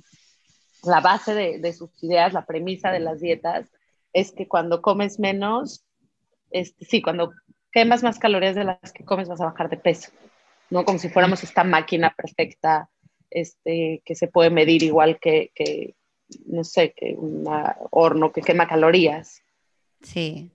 [0.83, 3.69] la base de, de, sus ideas, la premisa de las dietas,
[4.13, 5.83] es que cuando comes menos,
[6.51, 7.33] este, sí, cuando
[7.71, 10.11] quemas más calorías de las que comes vas a bajar de peso,
[10.69, 10.85] ¿no?
[10.85, 12.89] Como si fuéramos esta máquina perfecta,
[13.29, 15.95] este, que se puede medir igual que, que
[16.45, 17.45] no sé, que un
[17.91, 19.41] horno que quema calorías.
[20.01, 20.51] Sí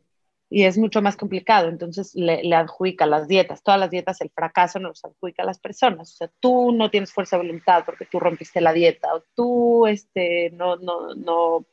[0.51, 1.69] y es mucho más complicado.
[1.69, 5.61] Entonces le, le, adjudica las dietas, todas las dietas, el fracaso nos adjudica a las
[5.61, 6.13] personas.
[6.13, 9.87] O sea, tú no tienes fuerza de voluntad porque tú rompiste la dieta, o tú
[9.87, 11.65] este, no, no, no,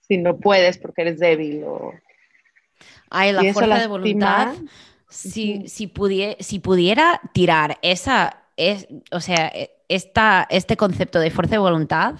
[0.00, 1.64] si no puedes porque eres débil.
[1.64, 1.92] O...
[3.10, 4.54] Ay, la fuerza de voluntad.
[5.08, 11.30] Si, si, pudiera, si pudiera tirar esa, es, o sea, e, esta, este concepto de
[11.30, 12.14] fuerza de voluntad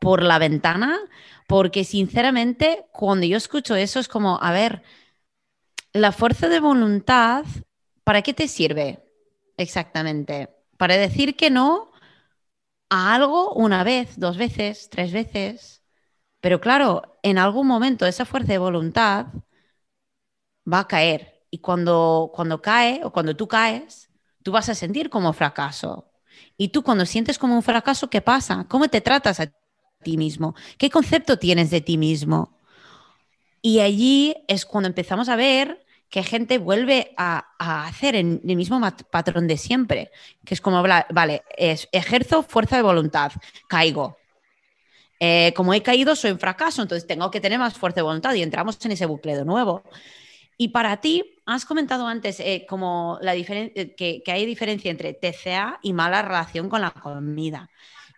[0.00, 0.98] por la ventana,
[1.46, 4.82] porque sinceramente cuando yo escucho eso es como, a ver,
[5.92, 7.44] la fuerza de voluntad,
[8.04, 9.04] ¿para qué te sirve
[9.56, 10.48] exactamente?
[10.76, 11.90] Para decir que no
[12.90, 15.82] a algo una vez, dos veces, tres veces.
[16.40, 19.26] Pero claro, en algún momento esa fuerza de voluntad
[20.72, 21.44] va a caer.
[21.50, 24.10] Y cuando, cuando cae o cuando tú caes,
[24.42, 26.11] tú vas a sentir como fracaso.
[26.56, 28.66] Y tú cuando sientes como un fracaso, ¿qué pasa?
[28.68, 29.52] ¿Cómo te tratas a
[30.02, 30.54] ti mismo?
[30.78, 32.58] ¿Qué concepto tienes de ti mismo?
[33.60, 38.78] Y allí es cuando empezamos a ver que gente vuelve a, hacer en el mismo
[39.10, 40.10] patrón de siempre,
[40.44, 43.32] que es como, vale, es, ejerzo fuerza de voluntad,
[43.66, 44.18] caigo.
[45.18, 48.34] Eh, como he caído, soy un fracaso, entonces tengo que tener más fuerza de voluntad
[48.34, 49.84] y entramos en ese bucle de nuevo.
[50.58, 55.80] Y para ti, has comentado antes eh, como la eh, que, hay diferencia entre TCA
[55.82, 57.70] y mala relación con la comida.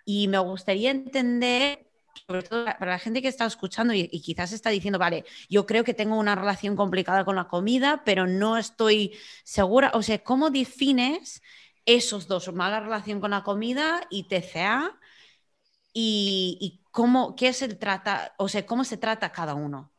[0.05, 1.87] Y me gustaría entender
[2.27, 5.85] sobre todo para la gente que está escuchando y, quizás está diciendo, vale, yo creo
[5.85, 9.91] que tengo una relación complicada con la comida, pero no estoy segura.
[9.95, 11.43] O sea, ¿cómo defines
[11.87, 14.99] esos dos, mala relación con la comida y TCA?
[15.93, 19.94] Y, cómo, qué se trata, o sea, cómo se trata cada uno.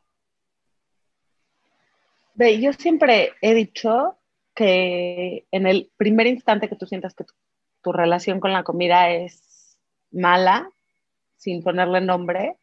[2.38, 4.18] Yo siempre he dicho
[4.54, 7.26] que en el primer instante que tú sientas que
[7.82, 9.78] tu relación con la comida es
[10.12, 10.70] mala,
[11.36, 12.58] sin ponerle nombre,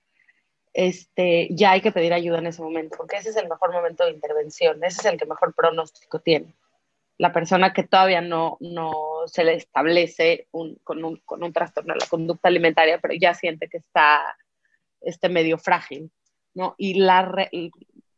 [0.73, 4.05] este, ya hay que pedir ayuda en ese momento, porque ese es el mejor momento
[4.05, 6.57] de intervención, ese es el que mejor pronóstico tiene.
[7.19, 8.93] La persona que todavía no, no
[9.27, 13.35] se le establece un, con, un, con, un, trastorno de la conducta alimentaria, pero ya
[13.35, 14.37] siente que está
[15.01, 16.11] este medio frágil,
[16.55, 16.75] ¿no?
[16.79, 17.49] Y la,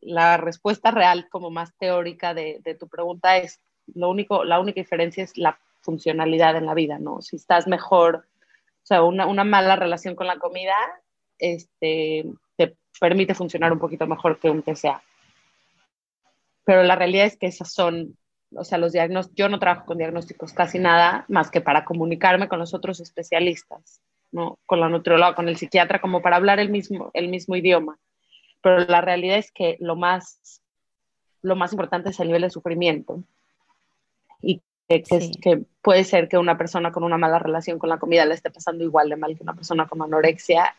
[0.05, 3.61] la respuesta real, como más teórica de, tu pregunta, es
[3.95, 7.21] lo único, la única diferencia es la funcionalidad en la vida, ¿no?
[7.21, 8.27] Si estás mejor
[8.85, 10.75] o sea, una, una mala relación con la comida
[11.39, 15.03] este, te permite funcionar un poquito mejor que un TCA.
[16.65, 18.19] Pero la realidad es que esas son,
[18.55, 22.47] o sea, los diagnósticos, yo no trabajo con diagnósticos casi nada más que para comunicarme
[22.47, 24.59] con los otros especialistas, ¿no?
[24.67, 27.99] Con la nutrióloga, con el psiquiatra, como para hablar el mismo, el mismo idioma.
[28.65, 30.63] Pero la realidad es que lo más,
[31.43, 33.23] lo más importante es el nivel de sufrimiento.
[34.41, 38.33] Y que, puede ser que una persona con una mala relación con la comida le
[38.33, 40.75] esté pasando igual de mal que una persona con anorexia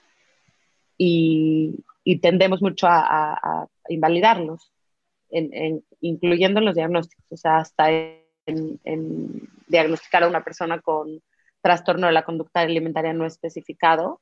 [0.98, 1.84] y,
[2.24, 4.72] tendemos mucho a, invalidarlos,
[6.02, 11.22] incluyendo en los diagnósticos, o sea, hasta en, diagnosticar a una persona con
[11.62, 14.22] trastorno de la conducta alimentaria no especificado,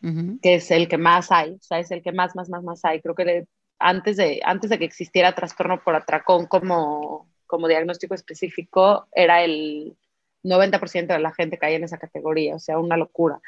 [0.00, 2.84] que es el que más hay, o sea, es el que más, más, más, más
[2.84, 3.00] hay.
[3.00, 3.46] Creo que
[3.78, 9.96] antes, de, antes de que existiera trastorno por atracón como como diagnóstico específico era el
[10.44, 13.40] 90% de la gente caía en esa categoría, o sea, una locura.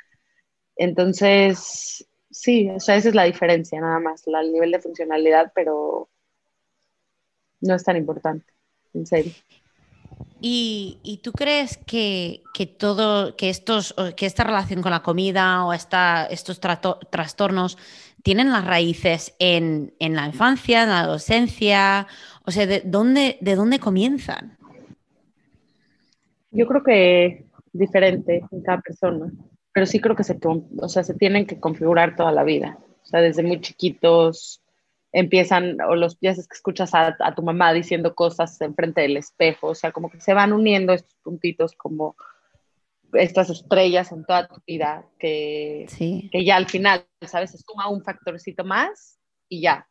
[0.76, 6.10] Entonces, sí, o sea, esa es la diferencia nada más, el nivel de funcionalidad, pero
[7.60, 8.52] no es tan importante,
[8.92, 9.32] en serio.
[10.44, 12.42] ¿Y, tú crees que,
[12.78, 17.78] todo, que, estos, que esta relación con la comida o esta, estos trastornos
[18.24, 22.08] tienen las raíces en, en, la infancia, en la adolescencia
[22.44, 24.56] o sea, ¿de dónde, de dónde comienzan?
[26.50, 29.32] Yo creo que diferente en cada persona,
[29.72, 32.78] pero sí creo que se, o sea, se tienen que configurar toda la vida.
[33.02, 34.61] O sea, desde muy chiquitos
[35.12, 39.74] empiezan, o los días que escuchas a, tu mamá diciendo cosas enfrente del espejo, o
[39.74, 42.16] sea, como que se van uniendo estos puntitos como
[43.12, 45.86] estas estrellas en toda tu vida, que,
[46.32, 47.50] que ya al final, ¿sabes?
[47.50, 49.86] Se suma un factorcito más y ya,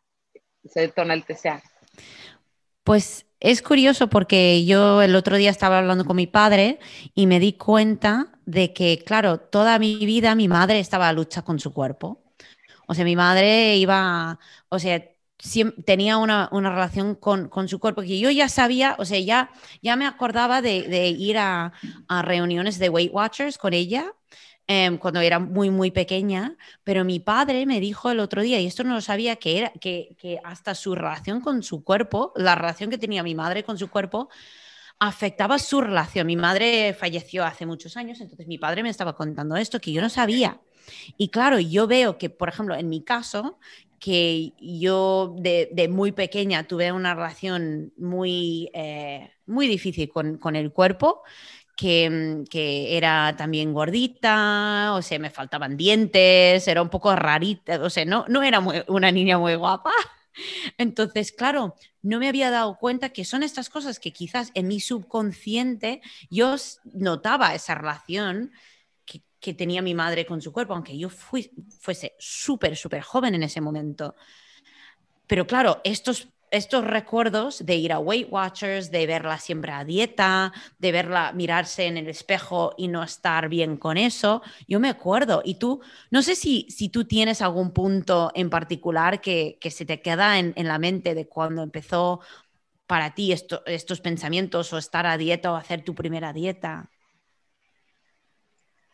[0.65, 1.61] se detona el TCA.
[2.83, 6.79] Pues es curioso porque yo el otro día estaba hablando con mi padre
[7.13, 11.43] y me di cuenta de que, claro, toda mi vida mi madre estaba a lucha
[11.43, 12.23] con su cuerpo.
[12.87, 15.10] O sea, mi madre iba, o sea,
[15.85, 19.51] tenía una, relación con, su cuerpo que yo ya sabía, o sea, ya,
[19.81, 21.73] ya me acordaba de, ir a,
[22.07, 24.13] a, reuniones de Weight Watchers con ella
[24.73, 28.67] Em, cuando era muy, muy pequeña, pero mi padre me dijo el otro día, y
[28.67, 32.55] esto no lo sabía, que, era, que, que hasta su relación con su cuerpo, la
[32.55, 34.29] relación que tenía mi madre con su cuerpo,
[35.01, 36.27] afectaba su relación.
[36.27, 39.99] Mi madre falleció hace muchos años, entonces mi padre me estaba contando esto que yo
[39.99, 40.61] no sabía.
[41.17, 43.57] Y claro, yo veo que, por ejemplo, en mi caso,
[43.99, 51.23] que yo de, muy pequeña tuve una relación muy, eh, muy difícil con, el cuerpo,
[51.75, 52.45] que,
[52.95, 58.25] era también gordita, o sea, me faltaban dientes, era un poco rarita, o sea, no,
[58.27, 59.91] no era una niña muy guapa.
[60.77, 64.79] Entonces, claro, no me había dado cuenta que son estas cosas que quizás en mi
[64.79, 66.55] subconsciente yo
[66.93, 68.51] notaba esa relación
[69.39, 73.41] que, tenía mi madre con su cuerpo, aunque yo fui, fuese súper, súper joven en
[73.41, 74.15] ese momento.
[75.25, 80.51] Pero claro, estos estos recuerdos de ir a Weight Watchers, de verla siempre a dieta,
[80.77, 85.41] de verla mirarse en el espejo y no estar bien con eso, yo me acuerdo.
[85.45, 90.01] Y tú, no sé si, si tú tienes algún punto en particular que, se te
[90.01, 92.19] queda en, la mente de cuando empezó
[92.85, 96.89] para ti estos pensamientos o estar a dieta o hacer tu primera dieta.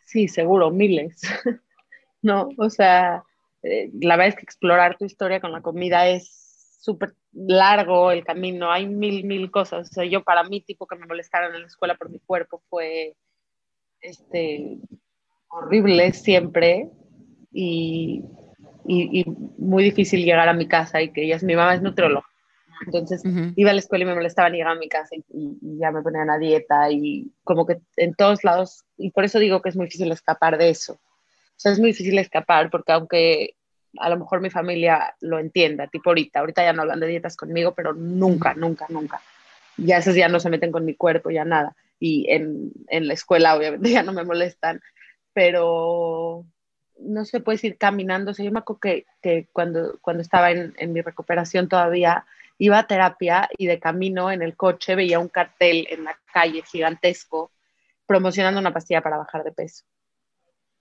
[0.04, 1.20] Sí, seguro, miles.
[2.22, 3.24] no, o sea,
[3.64, 7.14] eh, la verdad es que explorar tu historia con la comida es súper
[7.46, 9.88] largo el camino, hay mil, mil cosas.
[9.90, 12.62] O sea, yo para mí, tipo que me molestaran en la escuela por mi cuerpo
[12.68, 13.14] fue
[14.00, 14.78] este,
[15.48, 16.88] horrible siempre
[17.52, 18.22] y,
[18.86, 19.24] y,
[19.58, 22.26] muy difícil llegar a mi casa y que ella es, mi mamá es nutrióloga.
[22.86, 23.22] Entonces
[23.56, 25.90] iba a la escuela y me molestaban y llegaba a mi casa y, y, ya
[25.90, 29.70] me ponían a dieta y como que en todos lados, y por eso digo que
[29.70, 30.92] es muy difícil escapar de eso.
[30.92, 33.56] O sea, es muy difícil escapar porque aunque
[33.96, 37.36] a lo mejor mi familia lo entienda, tipo ahorita, ahorita ya no hablan de dietas
[37.36, 39.20] conmigo, pero nunca, nunca, nunca.
[39.76, 41.76] Ya esos ya no se meten con mi cuerpo, ya nada.
[42.00, 44.80] Y en, en la escuela obviamente ya no me molestan,
[45.32, 46.44] pero
[46.98, 48.32] no se puede ir caminando.
[48.32, 52.26] O sea, yo me acuerdo que, que cuando, cuando estaba en, en, mi recuperación todavía
[52.58, 56.62] iba a terapia y de camino en el coche veía un cartel en la calle
[56.62, 57.52] gigantesco
[58.06, 59.84] promocionando una pastilla para bajar de peso.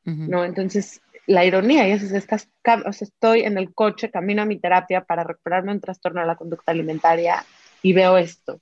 [0.07, 0.45] ¿no?
[0.45, 2.49] Entonces, la ironía y es, estás,
[2.85, 6.27] o sea, estoy en el coche, camino a mi terapia para recuperarme un trastorno de
[6.27, 7.45] la conducta alimentaria
[7.83, 8.61] y veo esto,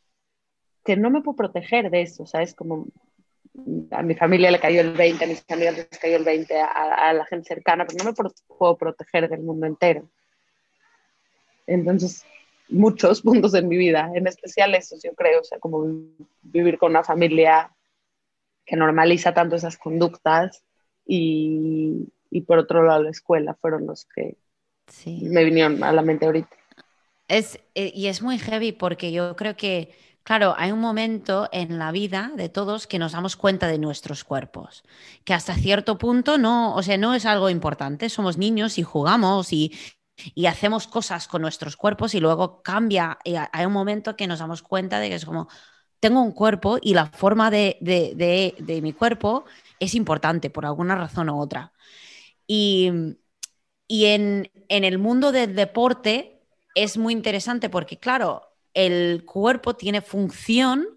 [0.84, 2.56] que no me puedo proteger de eso, ¿sabes?
[2.56, 2.88] Como
[3.92, 7.14] a mi familia le cayó el 20, a mis amigas les cayó el 20, a,
[7.14, 10.10] la gente cercana, pero no me puedo proteger del mundo entero.
[11.68, 12.26] Entonces,
[12.68, 15.86] muchos puntos en mi vida, en especial esos, yo creo, o sea, como
[16.42, 17.72] vivir con una familia
[18.66, 20.64] que normaliza tanto esas conductas
[21.06, 24.38] y, y por otro lado la escuela fueron los que
[25.18, 26.56] me vinieron a la mente ahorita.
[27.28, 31.80] Es, eh, y es muy heavy porque yo creo que, claro, hay un momento en
[31.80, 34.84] la vida de todos que nos damos cuenta de nuestros cuerpos,
[35.24, 39.54] que hasta cierto punto no, o sea, no es algo importante, somos niños y jugamos
[39.54, 39.74] y,
[40.36, 44.40] y hacemos cosas con nuestros cuerpos y luego cambia, y hay un momento que nos
[44.40, 45.48] damos cuenta de que es como,
[46.00, 49.46] tengo un cuerpo y la forma de, de, de, de mi cuerpo
[49.80, 51.74] es importante por alguna razón u otra.
[52.48, 52.92] Y,
[53.88, 56.42] en, el mundo del deporte
[56.76, 58.42] es muy interesante porque, claro,
[58.74, 60.88] el cuerpo tiene función,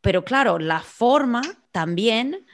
[0.00, 2.46] pero claro, la forma también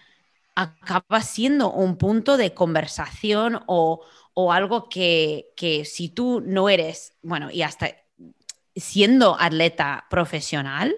[0.55, 4.05] acaba siendo un punto de conversación o,
[4.51, 7.89] algo que, que, si tú no eres, bueno, y hasta
[8.75, 10.95] siendo atleta profesional,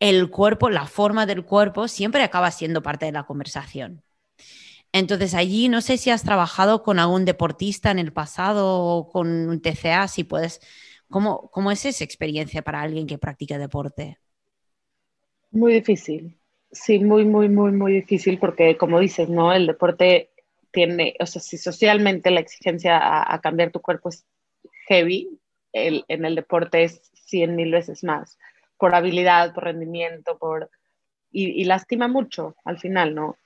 [0.00, 4.02] el cuerpo, la forma del cuerpo siempre acaba siendo parte de la conversación.
[4.92, 9.28] Entonces allí no sé si has trabajado con algún deportista en el pasado o con
[9.48, 10.60] un TCA, si puedes,
[11.10, 14.18] ¿cómo, ¿cómo es esa experiencia para alguien que practica deporte?
[15.50, 16.38] Muy difícil,
[16.70, 19.52] sí, muy, muy, muy, muy difícil porque como dices, ¿no?
[19.52, 20.30] El deporte
[20.70, 24.26] tiene, o sea, si socialmente la exigencia a, cambiar tu cuerpo es
[24.88, 25.40] heavy,
[25.72, 28.38] el, en el deporte es cien mil veces más,
[28.78, 30.70] por habilidad, por rendimiento, por...
[31.30, 33.36] Y, y lastima mucho al final, ¿no?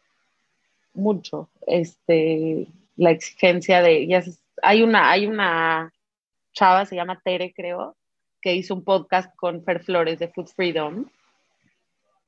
[0.94, 2.66] Mucho este,
[2.96, 4.22] la exigencia de, ya
[4.62, 5.92] hay una, hay una
[6.52, 7.96] chava, se llama Tere, creo,
[8.40, 11.06] que hizo un podcast con Fer Flores de Food Freedom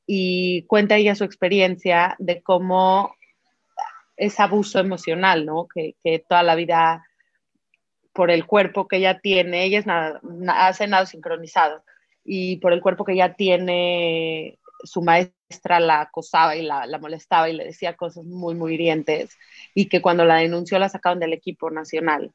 [0.07, 3.15] y cuenta ella su experiencia de cómo
[4.17, 5.67] es abuso emocional, ¿no?
[5.73, 7.05] Que, que toda la vida
[8.13, 11.83] por el cuerpo que ella tiene, ella es nada, hace nada sincronizado
[12.25, 17.55] y por el cuerpo que ya tiene, su maestra la acosaba y la, molestaba y
[17.55, 19.37] le decía cosas muy, muy hirientes
[19.75, 22.33] y que cuando la denunció la sacaron del equipo nacional,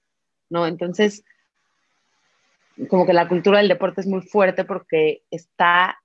[0.49, 0.67] ¿no?
[0.67, 1.23] Entonces,
[2.89, 5.99] como que la cultura del deporte es muy fuerte porque está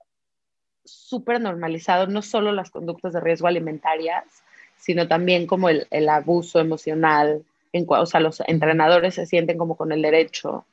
[0.84, 4.24] súper normalizado no solo las conductas de riesgo alimentarias,
[4.76, 9.92] sino también como el, abuso emocional, en, o sea, los entrenadores se sienten como con
[9.92, 10.66] el derecho.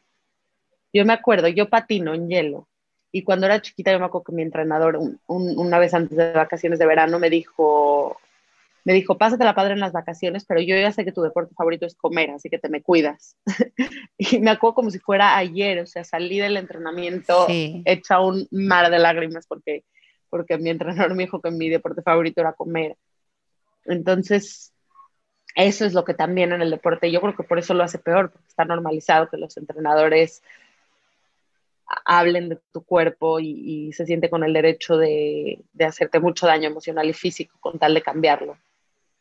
[0.92, 2.68] Yo me acuerdo, yo patino en hielo
[3.12, 6.78] y cuando era chiquita, yo me acuerdo que mi entrenador, una vez antes de vacaciones
[6.78, 8.18] de verano, me dijo,
[8.86, 11.56] me dijo, pásate la padre en las vacaciones, pero yo ya sé que tu deporte
[11.56, 13.36] favorito es comer, así que te me cuidas.
[14.18, 18.90] y me acuerdo como si fuera ayer, o sea, salí del entrenamiento hecha un mar
[18.92, 19.84] de lágrimas porque,
[20.30, 22.96] porque mi entrenador me dijo que mi deporte favorito era comer.
[23.86, 24.72] Entonces,
[25.56, 27.98] eso es lo que también en el deporte, yo creo que por eso lo hace
[27.98, 30.44] peor, porque está normalizado que los entrenadores
[32.06, 37.10] hablen de tu cuerpo y, se siente con el derecho de, hacerte mucho daño emocional
[37.10, 38.58] y físico con tal de cambiarlo,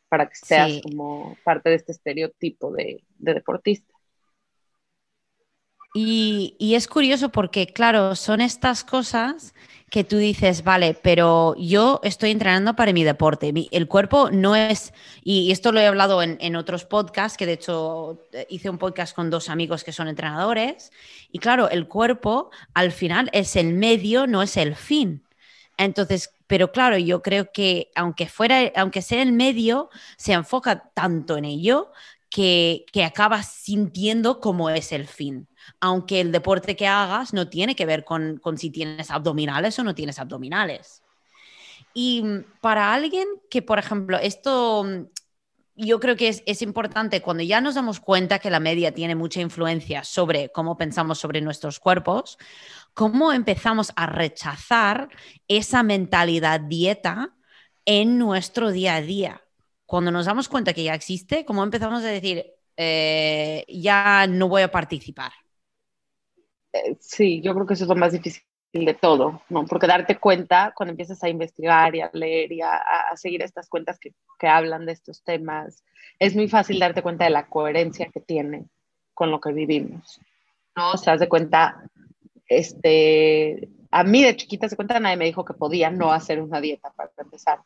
[0.07, 3.88] para que seas como parte de este estereotipo de, deportista.
[5.93, 9.55] Y, es curioso porque, claro, son estas cosas
[9.89, 13.51] que tú dices, vale, pero yo estoy entrenando para mi deporte.
[13.71, 18.23] el cuerpo no es, y esto lo he hablado en, otros podcasts, que de hecho
[18.33, 20.91] eh, hice un podcast con dos amigos que son entrenadores,
[21.31, 25.23] y claro, el cuerpo al final es el medio, no es el fin.
[25.77, 31.37] Entonces, pero claro, yo creo que aunque fuera, aunque sea el medio, se enfoca tanto
[31.37, 31.91] en ello
[32.29, 35.47] que, que acabas sintiendo como es el fin
[35.79, 39.95] aunque el deporte que hagas no tiene que ver con, si tienes abdominales o no
[39.95, 41.03] tienes abdominales.
[41.93, 45.05] Y mm, para alguien que, por ejemplo, esto mm,
[45.75, 49.15] yo creo que es, es, importante cuando ya nos damos cuenta que la media tiene
[49.15, 52.37] mucha influencia sobre cómo pensamos sobre nuestros cuerpos,
[52.93, 55.09] cómo empezamos a rechazar
[55.47, 57.33] esa mentalidad dieta
[57.85, 59.41] en nuestro día a día.
[59.85, 62.45] Cuando nos damos cuenta que ya existe, cómo empezamos a decir,
[62.77, 65.31] eh, ya no voy a participar.
[66.73, 68.43] Eh, sí, yo creo que eso es lo más difícil
[68.73, 69.65] de todo, ¿no?
[69.65, 72.79] Porque darte cuenta cuando empiezas a investigar y a leer y a,
[73.15, 75.83] seguir estas cuentas que, que, hablan de estos temas,
[76.19, 78.65] es muy fácil darte cuenta de la coherencia que tiene
[79.13, 80.19] con lo que vivimos,
[80.75, 80.91] ¿no?
[80.91, 81.89] O sea, de cuenta,
[82.47, 86.61] este, a mí de chiquita se cuenta nadie me dijo que podía no hacer una
[86.61, 87.59] dieta para empezar.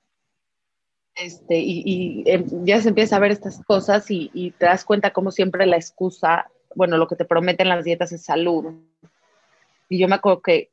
[1.16, 4.84] Este, y, y em, ya se empieza a ver estas cosas y, y te das
[4.84, 8.74] cuenta como siempre la excusa bueno, lo que te prometen las dietas es salud.
[9.90, 10.72] Y yo me acuerdo que,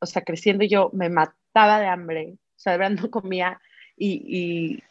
[0.00, 3.60] o sea, creciendo yo me mataba de hambre, o sea, de verdad no comía
[3.96, 4.82] y,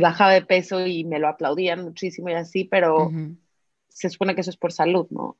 [0.00, 3.10] bajaba de peso y me lo aplaudían muchísimo y así, pero
[3.88, 5.36] se supone que eso es por salud, ¿no?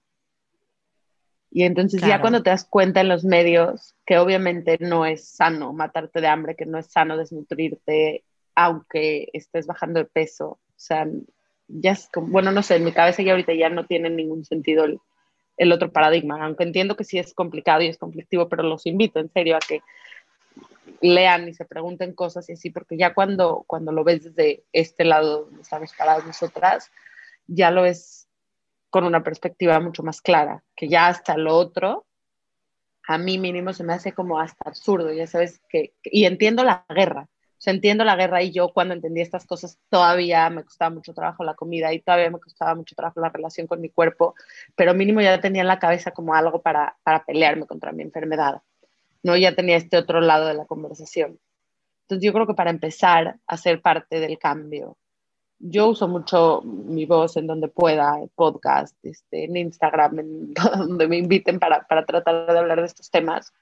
[1.50, 5.72] Y entonces ya cuando te das cuenta en los medios que obviamente no es sano
[5.72, 11.06] matarte de hambre, que no es sano desnutrirte, aunque estés bajando de peso, o sea,
[11.68, 14.44] ya es como, bueno, no sé, en mi cabeza ya ahorita ya no tiene ningún
[14.44, 14.86] sentido
[15.56, 19.20] el, otro paradigma, aunque entiendo que sí es complicado y es conflictivo, pero los invito
[19.20, 19.82] en serio a que
[21.00, 25.04] lean y se pregunten cosas y así, porque ya cuando, cuando lo ves desde este
[25.04, 26.90] lado donde estamos parados nosotras,
[27.46, 28.28] ya lo ves
[28.90, 32.06] con una perspectiva mucho más clara, que ya hasta lo otro,
[33.06, 36.84] a mí mínimo se me hace como hasta absurdo, ya sabes, que y entiendo la
[36.88, 37.28] guerra,
[37.66, 41.42] o entiendo la guerra y yo cuando entendí estas cosas todavía me costaba mucho trabajo
[41.44, 44.34] la comida y todavía me costaba mucho trabajo la relación con mi cuerpo,
[44.76, 48.62] pero mínimo ya tenía en la cabeza como algo para, para pelearme contra mi enfermedad,
[49.22, 49.36] ¿no?
[49.36, 51.38] Ya tenía este otro lado de la conversación.
[52.02, 54.96] Entonces yo creo que para empezar a ser parte del cambio,
[55.58, 61.08] yo uso mucho mi voz en donde pueda, en podcast, este, en Instagram, en donde
[61.08, 63.52] me inviten para, para tratar de hablar de estos temas.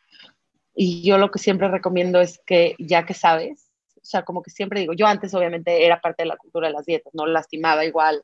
[0.75, 3.66] Y yo lo que siempre recomiendo es que ya que sabes,
[4.07, 6.75] o sea, como que siempre digo, yo antes obviamente era parte de la cultura de
[6.75, 8.23] las dietas, no lastimaba igual,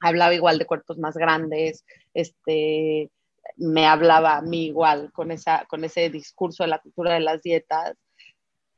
[0.00, 1.84] hablaba igual de cuerpos más grandes,
[2.14, 3.10] este,
[3.56, 7.42] me hablaba a mí igual con, esa, con ese discurso de la cultura de las
[7.42, 7.94] dietas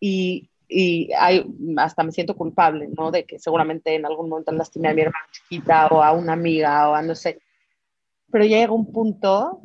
[0.00, 3.12] y, y hay, hasta me siento culpable, ¿no?
[3.12, 6.90] De que seguramente en algún momento lastimé a mi hermana chiquita o a una amiga
[6.90, 7.38] o a no sé.
[8.32, 9.62] Pero ya llega un punto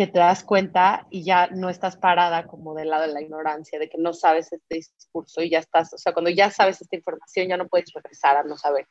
[0.00, 3.78] que te das cuenta y ya no estás parada como del lado de la ignorancia,
[3.78, 6.96] de que no sabes este discurso y ya estás, o sea, cuando ya sabes esta
[6.96, 8.88] información ya no puedes regresar a no saber.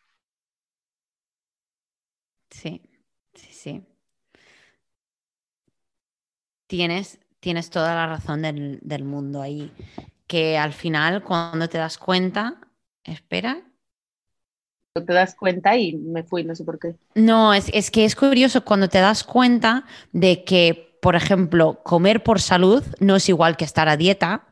[2.52, 2.80] Sí,
[3.34, 3.84] sí, sí.
[6.68, 9.72] Tienes, tienes toda la razón del, del mundo ahí,
[10.28, 12.62] que al final cuando te das cuenta,
[13.04, 13.64] espera,
[14.94, 16.96] te das cuenta y me fui, no sé por qué.
[17.16, 22.24] No, es, es, que es curioso cuando te das cuenta de que por ejemplo, comer
[22.24, 24.50] por salud no es igual que estar a dieta,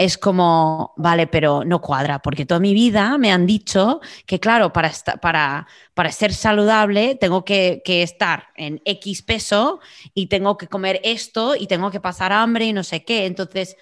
[0.00, 4.72] es como, vale, pero no cuadra, porque toda mi vida me han dicho que, claro,
[4.72, 9.78] para, para, para ser saludable tengo que, estar en X peso
[10.14, 13.26] y tengo que comer esto y tengo que pasar hambre y no sé qué.
[13.26, 13.76] Entonces,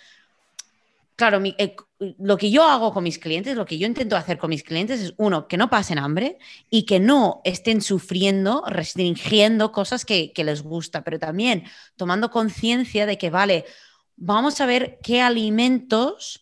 [1.18, 4.50] claro, eh, lo que yo hago con mis clientes, lo que yo intento hacer con
[4.50, 6.38] mis clientes es, uno, que no pasen hambre
[6.70, 11.64] y que no estén sufriendo, restringiendo cosas que, les gusta, pero también
[11.96, 13.64] tomando conciencia de que, vale,
[14.14, 16.40] vamos a ver qué alimentos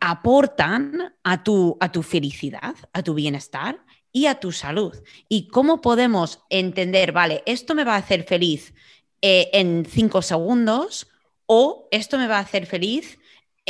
[0.00, 4.96] aportan a tu, a tu felicidad, a tu bienestar y a tu salud.
[5.28, 8.72] Y cómo podemos entender, vale, esto me va a hacer feliz
[9.20, 11.08] eh, en cinco segundos
[11.44, 13.19] o esto me va a hacer feliz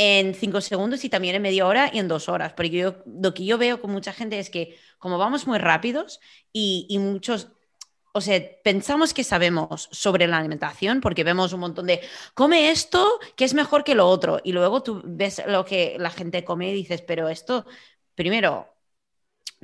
[0.03, 2.55] en cinco segundos y también en media hora y en dos horas.
[2.55, 6.21] Porque yo, lo que yo veo con mucha gente es que como vamos muy rápidos
[6.55, 7.49] y, y muchos
[8.13, 12.01] o sea, pensamos que sabemos sobre la alimentación porque vemos un montón de,
[12.35, 14.41] come esto que es mejor que lo otro.
[14.43, 17.67] Y luego tú ves lo que la gente come y dices, pero esto,
[18.15, 18.75] primero,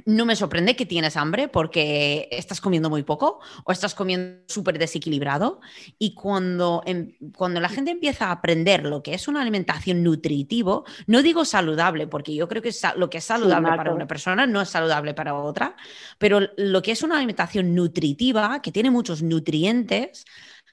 [0.04, 4.78] no me sorprende que tienes hambre porque estás comiendo muy poco o estás comiendo súper
[4.78, 5.60] desequilibrado.
[5.98, 10.84] Y cuando, em, cuando la gente empieza a aprender lo que es una alimentación nutritivo,
[11.06, 14.60] no digo saludable, porque yo creo que lo que es saludable para una persona no
[14.60, 15.76] es saludable para otra,
[16.18, 20.26] pero lo que es una alimentación nutritiva, que tiene muchos nutrientes,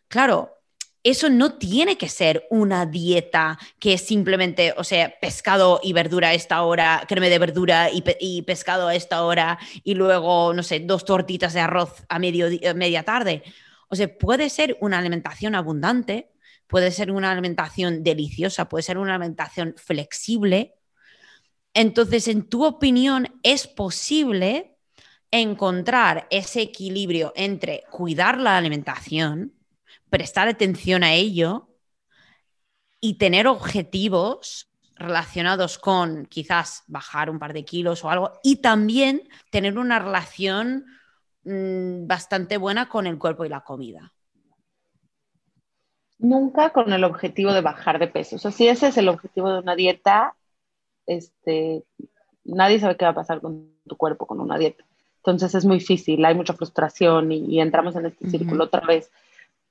[0.10, 0.63] claro,
[1.04, 6.30] eso no tiene que ser una dieta que es simplemente, o sea, pescado y verdura
[6.30, 10.80] a esta hora, creme de verdura y, pescado a esta hora y luego, no sé,
[10.80, 13.44] dos tortitas de arroz a media tarde.
[13.90, 16.32] O sea, puede ser una alimentación abundante,
[16.68, 20.76] puede ser una alimentación deliciosa, puede ser una alimentación flexible.
[21.74, 24.78] Entonces, en tu opinión, ¿es posible
[25.32, 29.54] encontrar ese equilibrio entre cuidar la alimentación?
[30.14, 31.70] Prestar atención a ello
[33.00, 39.28] y tener objetivos relacionados con quizás bajar un par de kilos o algo y también
[39.50, 40.86] tener una relación
[41.46, 44.14] mm, bastante buena con el cuerpo y la comida.
[46.20, 48.36] Nunca con el objetivo de bajar de peso.
[48.36, 50.36] O sea, si ese es el objetivo de una dieta,
[51.08, 51.86] este,
[52.44, 54.86] nadie sabe qué va a pasar con tu cuerpo con una dieta.
[55.18, 59.10] Entonces es muy difícil, hay mucha frustración y, entramos en este círculo otra vez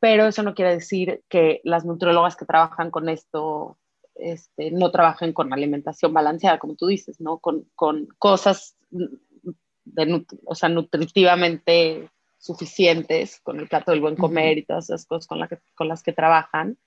[0.03, 3.79] pero eso no quiere decir que las nutriólogas que trabajan con esto
[4.17, 7.39] este, no trabajen con alimentación balanceada, como tú dices, ¿no?
[7.39, 14.65] Con, con cosas de, o sea, nutritivamente suficientes, con el plato del buen comer y
[14.65, 16.79] todas esas cosas con, la que, con las que trabajan,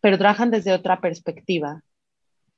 [0.00, 1.84] pero trabajan desde otra perspectiva,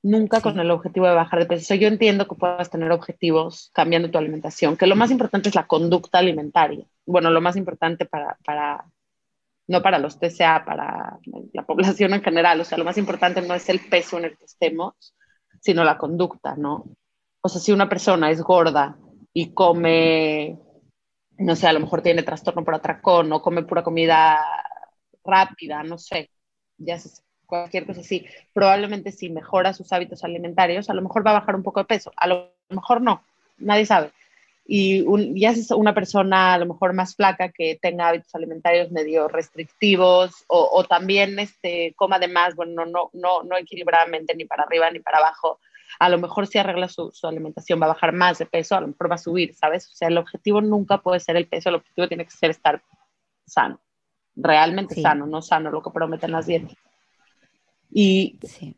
[0.02, 1.74] nunca con el objetivo de bajar de peso.
[1.74, 5.66] yo entiendo que puedas tener objetivos cambiando tu alimentación, que lo más importante es la
[5.66, 6.86] conducta alimentaria.
[7.04, 8.86] Bueno, lo más importante para, para
[9.68, 11.18] no para los TCA, para
[11.52, 12.60] la población en general.
[12.60, 15.14] O sea, lo más importante no es el peso en el que estemos,
[15.60, 16.84] sino la conducta, ¿no?
[17.40, 18.96] O sea, si una persona es gorda
[19.32, 20.58] y come,
[21.38, 24.38] no sé, a lo mejor tiene trastorno por atracón o come pura comida
[25.24, 26.30] rápida, no sé,
[26.78, 31.32] ya sé, cualquier cosa así, probablemente si mejora sus hábitos alimentarios, a lo mejor va
[31.32, 33.22] a bajar un poco de peso, a lo mejor no,
[33.58, 34.12] nadie sabe
[34.68, 35.04] y
[35.40, 40.44] ya es una persona a lo mejor más flaca que tenga hábitos alimentarios medio restrictivos
[40.48, 44.90] o, o, también este, coma de más, bueno, no, no, no equilibradamente ni para arriba
[44.90, 45.60] ni para abajo.
[46.00, 48.80] A lo mejor si arregla su, su, alimentación va a bajar más de peso, a
[48.80, 49.86] lo mejor va a subir, ¿sabes?
[49.92, 52.82] O sea, el objetivo nunca puede ser el peso, el objetivo tiene que ser estar
[53.46, 53.80] sano,
[54.34, 56.74] realmente sano, no sano, lo que prometen las dietas.
[57.90, 58.76] Y sí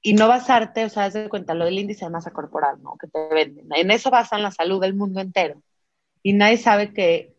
[0.00, 2.96] y no basarte, o sea, haz de cuenta lo del índice de masa corporal, ¿no?
[2.98, 3.66] Que te venden.
[3.74, 5.62] En eso basan la salud del mundo entero.
[6.22, 7.34] Y nadie sabe que,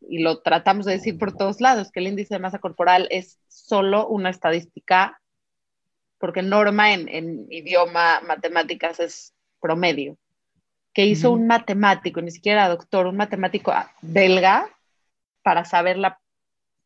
[0.00, 3.38] y lo tratamos de decir por todos lados, que el índice de masa corporal es
[3.48, 5.20] solo una estadística,
[6.18, 10.16] porque norma en, en idioma matemáticas es promedio.
[10.94, 14.68] Que hizo un matemático, ni siquiera doctor, un matemático belga,
[15.42, 16.18] para saber la,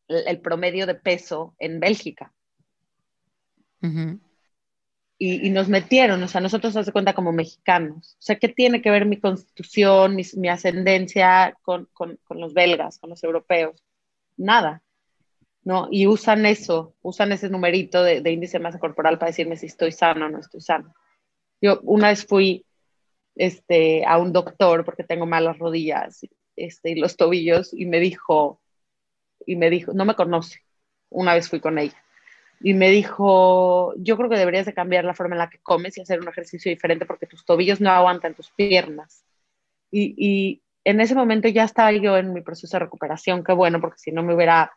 [0.07, 2.31] el promedio de peso en Bélgica
[5.25, 8.17] y, nos metieron, o sea, nosotros nos de cuenta como mexicanos.
[8.19, 12.99] O sea, ¿qué tiene que ver mi constitución, mi, ascendencia con, con, con, los belgas,
[12.99, 13.81] con los europeos?
[14.35, 14.83] Nada.
[15.63, 15.87] ¿no?
[15.89, 19.67] Y usan eso, usan ese numerito de, de, índice de masa corporal para decirme si
[19.67, 20.93] estoy sano o no estoy sano.
[21.61, 22.65] Yo una vez fui
[23.35, 28.61] este, a un doctor porque tengo malas rodillas este, y los tobillos y me dijo,
[29.45, 30.59] y me dijo, no me conoce.
[31.09, 32.02] Una vez fui con ella
[32.61, 35.97] y me dijo, yo creo que deberías de cambiar la forma en la que comes
[35.97, 39.25] y hacer un ejercicio diferente porque tus tobillos no aguantan tus piernas.
[39.91, 43.81] Y, y en ese momento ya estaba yo en mi proceso de recuperación, qué bueno,
[43.81, 44.71] porque si no me hubiera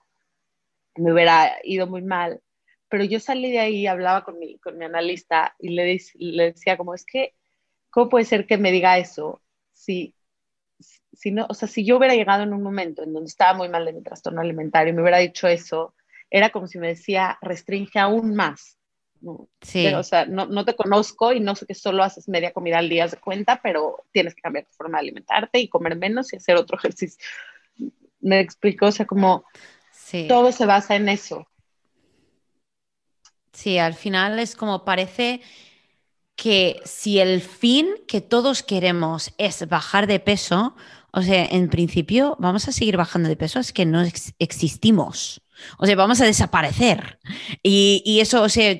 [0.96, 2.40] me hubiera ido muy mal.
[2.88, 6.76] Pero yo salí de ahí, hablaba con mi, con mi analista y le, le decía
[6.76, 7.34] como, es que,
[7.90, 10.14] ¿cómo puede ser que me diga eso si,
[11.12, 13.68] si no, o sea, si yo hubiera llegado en un momento en donde estaba muy
[13.68, 15.94] mal de mi trastorno alimentario y me hubiera dicho eso,
[16.30, 18.76] era como si me decía, restringe aún más.
[19.60, 19.86] Sí.
[19.88, 22.88] o sea, no, no, te conozco y no sé que solo haces media comida al
[22.88, 26.36] día de cuenta, pero tienes que cambiar tu forma de alimentarte y comer menos y
[26.36, 27.18] hacer otro ejercicio.
[28.20, 29.44] Me explico, o sea, como
[30.28, 31.48] todo se basa en eso.
[33.52, 35.40] Sí, al final es como parece
[36.36, 40.76] que si el fin que todos queremos es bajar de peso,
[41.10, 44.04] o sea, en principio vamos a seguir bajando de peso, es que no
[44.38, 45.40] existimos.
[45.78, 47.18] O sea, vamos a desaparecer.
[47.62, 48.78] Y, eso, o sea,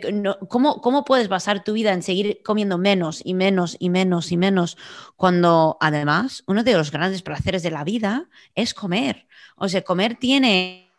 [0.49, 4.37] ¿cómo, ¿cómo, puedes basar tu vida en seguir comiendo menos y menos y menos y
[4.37, 4.77] menos
[5.17, 9.27] cuando además uno de los grandes placeres de la vida es comer?
[9.57, 10.93] O sea, comer tiene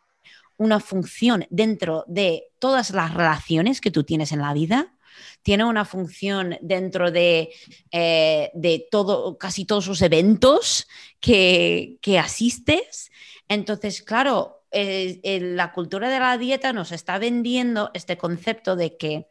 [0.58, 4.94] una función dentro de todas las relaciones que tú tienes en la vida
[5.42, 7.50] tiene una función dentro de,
[7.92, 10.88] eh, de todo, casi todos los eventos
[11.20, 13.12] que, que asistes.
[13.48, 19.28] Entonces, claro, la cultura de la dieta nos está vendiendo este concepto de que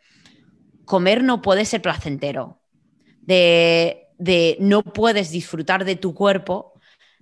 [0.85, 2.61] comer no puede ser placentero,
[3.21, 6.75] de, de no puedes disfrutar de tu cuerpo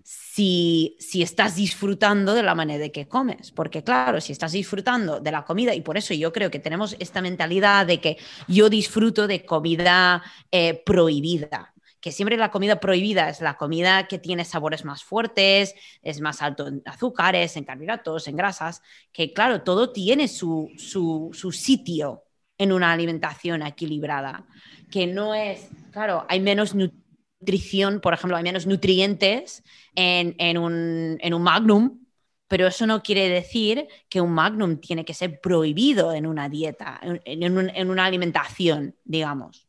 [0.04, 3.50] si, si, estás disfrutando de la manera que comes.
[3.50, 6.94] Porque claro, si estás disfrutando de la comida, y por eso yo creo que tenemos
[6.98, 11.73] esta mentalidad de que yo disfruto de comida eh, prohibida
[12.04, 16.42] que siempre la comida prohibida es la comida que tiene sabores más fuertes, es más
[16.42, 22.24] alto en azúcares, en carbohidratos, en grasas, que claro, todo tiene su, su, sitio
[22.58, 24.44] en una alimentación equilibrada,
[24.90, 31.16] que no es, claro, hay menos nutrición, por ejemplo, hay menos nutrientes en, en, un,
[31.22, 32.04] en un magnum,
[32.48, 37.00] pero eso no quiere decir que un magnum tiene que ser prohibido en una dieta,
[37.02, 39.66] en, en una alimentación, digamos.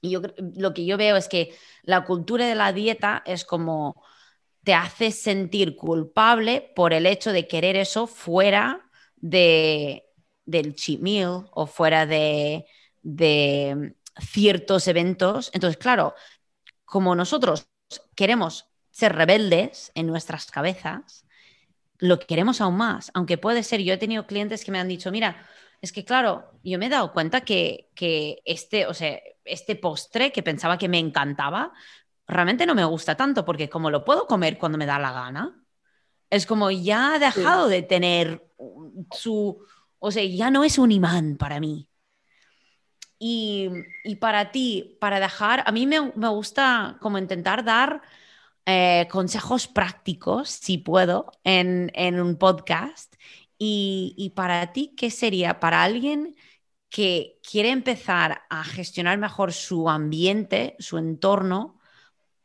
[0.00, 0.22] Y yo,
[0.56, 4.02] lo que yo veo es que la cultura de la dieta es como
[4.64, 10.04] te hace sentir culpable por el hecho de querer eso fuera de,
[10.44, 12.66] del cheat meal o fuera de,
[13.02, 15.50] de ciertos eventos.
[15.54, 16.14] Entonces, claro,
[16.84, 17.68] como nosotros
[18.14, 21.26] queremos ser rebeldes en nuestras cabezas,
[21.98, 25.10] lo queremos aún más, aunque puede ser, yo he tenido clientes que me han dicho,
[25.10, 25.46] mira,
[25.80, 30.32] es que claro, yo me he dado cuenta que, que este, o sea, este postre
[30.32, 31.72] que pensaba que me encantaba,
[32.26, 35.64] realmente no me gusta tanto porque como lo puedo comer cuando me da la gana,
[36.30, 38.46] es como ya ha dejado de tener
[39.12, 39.64] su,
[39.98, 41.88] o sea, ya no es un imán para mí.
[43.18, 43.70] Y,
[44.20, 48.02] para ti, para dejar, a mí me, gusta como intentar dar
[48.66, 53.14] eh, consejos prácticos, si puedo, en, en un podcast.
[53.58, 56.36] Y, para ti, ¿qué sería para alguien
[56.90, 61.80] que quiere empezar a gestionar mejor su ambiente, su entorno,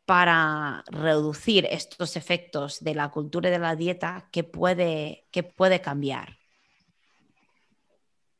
[0.04, 5.80] para reducir estos efectos de la cultura y de la dieta que puede, que puede
[5.80, 6.38] cambiar?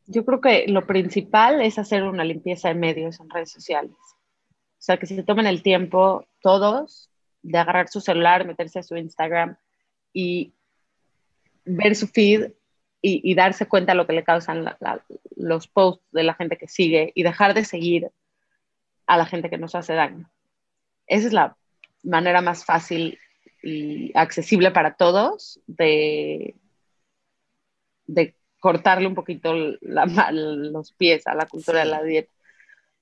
[0.06, 3.96] Yo creo que lo principal es hacer una limpieza de medios en redes sociales.
[4.82, 7.10] O sea, que se tomen el tiempo todos
[7.42, 9.56] de agarrar su celular, meterse a su Instagram
[10.12, 10.52] y
[11.64, 12.52] ver su feed
[13.04, 14.64] y, darse cuenta de lo que le causan
[15.36, 18.10] los posts de la gente que sigue y dejar de seguir
[19.06, 20.30] a la gente que nos hace daño.
[21.08, 21.56] Esa es la
[22.04, 23.18] manera más fácil
[23.60, 26.54] y accesible para todos de,
[28.06, 32.32] de cortarle un poquito los pies a la cultura de la dieta.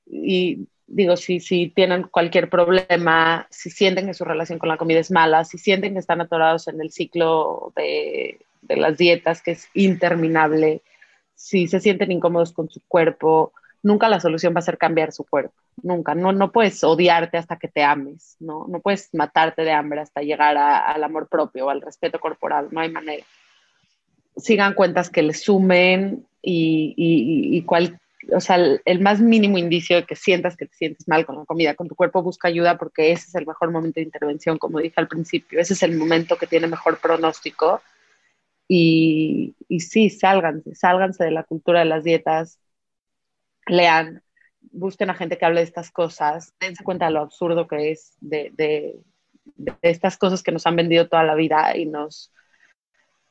[0.07, 4.99] Y digo, si, si tienen cualquier problema, si sienten que su relación con la comida
[4.99, 9.53] es mala, si sienten que están atorados en el ciclo de de las dietas, que
[9.53, 10.83] es interminable,
[11.35, 13.53] si se sienten incómodos con su cuerpo,
[13.83, 16.15] nunca la solución va a ser cambiar su cuerpo, nunca.
[16.15, 20.21] No, no puedes odiarte hasta que te ames, no, no puedes matarte de hambre hasta
[20.23, 23.25] llegar al amor propio o al respeto corporal, no hay manera.
[24.37, 27.99] Sigan cuentas que les sumen y, y, cual,
[28.33, 31.37] o sea, el, el, más mínimo indicio de que sientas que te sientes mal con
[31.37, 34.57] la comida, con tu cuerpo, busca ayuda porque ese es el mejor momento de intervención,
[34.59, 37.83] como dije al principio, ese es el momento que tiene mejor pronóstico
[38.73, 42.61] y, y sí, sálganse, sálganse de la cultura de las dietas,
[43.67, 44.23] lean,
[44.61, 48.17] busquen a gente que hable de estas cosas, dense cuenta de lo absurdo que es
[48.21, 48.95] de, de,
[49.57, 52.33] de estas cosas que nos han vendido toda la vida y nos,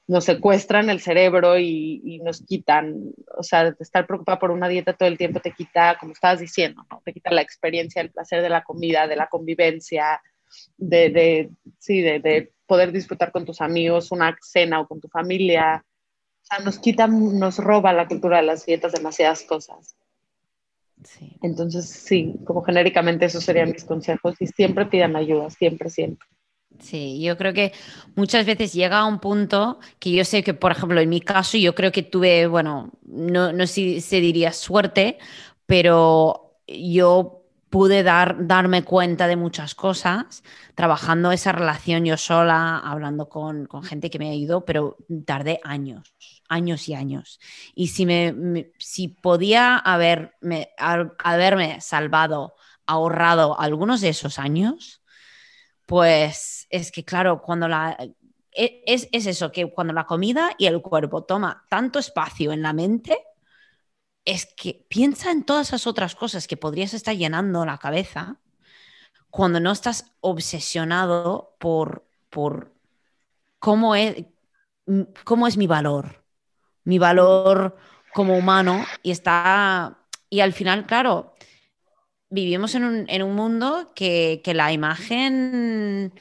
[0.07, 4.91] nos secuestran el cerebro y, y, nos quitan, o sea, estar preocupada por una dieta
[4.91, 7.01] todo el tiempo te quita, como estabas diciendo, ¿no?
[7.05, 10.21] te quita la experiencia, el placer de la comida, de la convivencia,
[10.75, 15.09] de, de sí, de, de poder disfrutar con tus amigos una cena o con tu
[15.09, 15.83] familia.
[16.43, 19.95] sea, nos quita, nos roba la cultura de las dietas demasiadas cosas.
[21.03, 21.35] Sí.
[21.41, 26.27] Entonces, sí, como genéricamente esos serían mis consejos y siempre pidan ayuda, siempre, siempre.
[26.77, 27.73] Sí, yo creo que
[28.15, 31.57] muchas veces llega a un punto que yo sé que, por ejemplo, en mi caso,
[31.57, 35.17] yo creo que tuve, bueno, no, no sé si se diría suerte,
[35.65, 37.38] pero yo
[37.69, 40.43] pude dar, darme cuenta de muchas cosas
[40.75, 46.13] trabajando esa relación yo sola, hablando con, gente que me ido, pero tardé años,
[46.47, 47.39] años y años.
[47.75, 52.55] Y si, me, si podía haberme, haberme salvado,
[52.85, 55.01] ahorrado algunos de esos años,
[55.85, 57.97] pues es que, claro, cuando la...
[58.51, 62.63] E, es, es eso, que cuando la comida y el cuerpo toma tanto espacio en
[62.63, 63.17] la mente,
[64.29, 68.37] es que piensa en todas esas otras cosas que podrías estar llenando la cabeza
[69.31, 72.71] cuando no estás obsesionado por, por
[73.57, 74.25] cómo, es,
[75.23, 76.23] cómo es mi valor,
[76.83, 77.75] mi valor
[78.13, 79.97] como humano y está,
[80.29, 81.33] y al final, claro,
[82.29, 82.83] vivimos en
[83.23, 86.13] un, mundo que, la imagen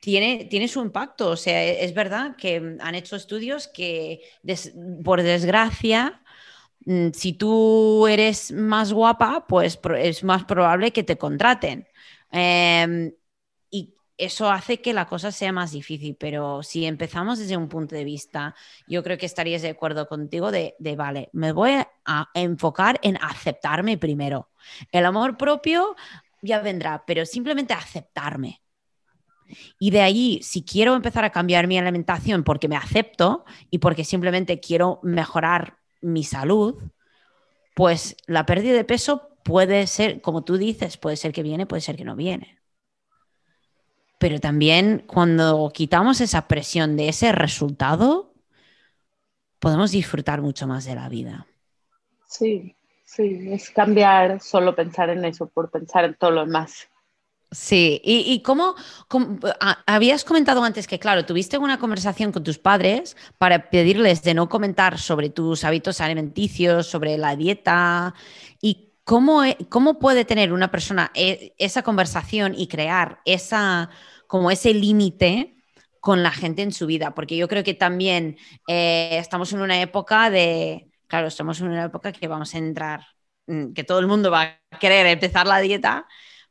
[0.00, 1.30] tiene, tiene, su impacto.
[1.30, 4.20] O sea, es verdad que han hecho estudios que,
[5.02, 6.22] por desgracia,
[7.12, 11.86] si tú eres más guapa, pues es más probable que te contraten.
[12.30, 13.12] Em,
[13.70, 17.94] y eso hace que la cosa sea más difícil, pero si empezamos desde un punto
[17.94, 18.54] de vista,
[18.86, 21.72] yo creo que estarías de acuerdo contigo de, de vale, me voy
[22.04, 24.50] a enfocar en aceptarme primero.
[24.92, 25.96] El amor propio
[26.42, 28.60] ya vendrá, pero simplemente aceptarme.
[29.78, 34.04] Y de ahí, si quiero empezar a cambiar mi alimentación porque me acepto y porque
[34.04, 36.80] simplemente quiero mejorar mi salud,
[37.74, 41.82] pues la pérdida de peso puede ser, como tú dices, puede ser que viene, puede
[41.82, 42.58] ser que no viene.
[44.18, 48.32] Pero también cuando quitamos esa presión de ese resultado,
[49.58, 51.46] podemos disfrutar mucho más de la vida.
[52.26, 52.74] Sí,
[53.04, 56.88] sí, es cambiar solo pensar en eso por pensar en todo lo demás.
[57.54, 58.74] Sí, y, cómo,
[59.86, 64.48] habías comentado antes que, claro, tuviste una conversación con tus padres para pedirles de no
[64.48, 68.14] comentar sobre tus hábitos alimenticios, sobre la dieta,
[68.60, 73.88] y cómo, e, cómo puede tener una persona e, esa conversación y crear esa,
[74.26, 75.54] como ese límite
[76.00, 78.36] con la gente en su vida, porque yo creo que también
[78.66, 83.06] eh, estamos en una época de, claro, estamos en una época que vamos a entrar,
[83.46, 86.06] mm, que todo el mundo va a querer empezar la dieta,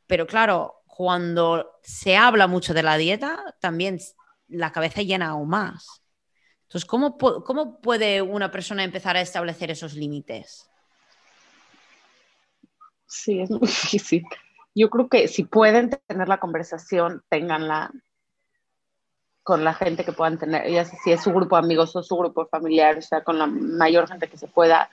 [0.06, 3.98] pero claro, cuando se habla mucho de la dieta, también
[4.46, 6.04] la cabeza llena aún más.
[6.62, 10.70] Entonces, ¿cómo, ¿cómo puede una persona empezar a establecer esos límites?
[13.06, 14.24] Sí, es muy difícil.
[14.72, 17.90] Yo creo que si pueden tener la conversación, ténganla
[19.42, 22.04] con la gente que puedan tener, ya sé si es su grupo de amigos o
[22.04, 24.90] su grupo familiar, o sea, con la mayor gente que se pueda,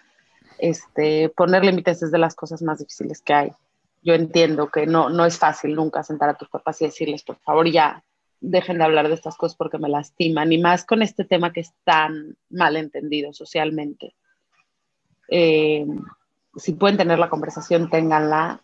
[0.58, 3.52] este, poner límites es de las cosas más difíciles que hay
[4.02, 7.38] yo entiendo que no, no es fácil nunca sentar a tus papás y decirles, por
[7.40, 8.04] favor, ya
[8.40, 11.62] dejen de hablar de estas cosas porque me lastiman, y más con este tema que
[11.62, 14.16] es tan mal entendido socialmente.
[15.30, 15.86] Eh,
[16.56, 18.62] si pueden tener la conversación, ténganla.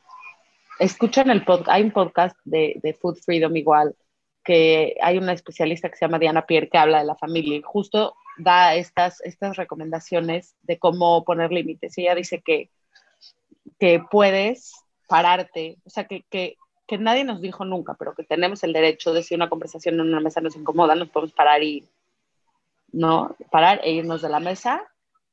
[0.80, 3.96] Escuchen el podcast, hay un podcast de, de, Food Freedom igual,
[4.44, 7.62] que hay una especialista que se llama Diana Pierre que habla de la familia y
[7.62, 11.98] justo da estas, estas recomendaciones de cómo poner límites.
[11.98, 12.70] Y ella dice que,
[13.80, 14.74] que puedes
[15.08, 19.14] pararte, o sea, que, que, que, nadie nos dijo nunca, pero que tenemos el derecho
[19.14, 21.88] de si una conversación en una mesa nos incomoda, nos podemos parar y,
[22.92, 23.36] ¿no?
[23.50, 24.84] Parar e irnos de la mesa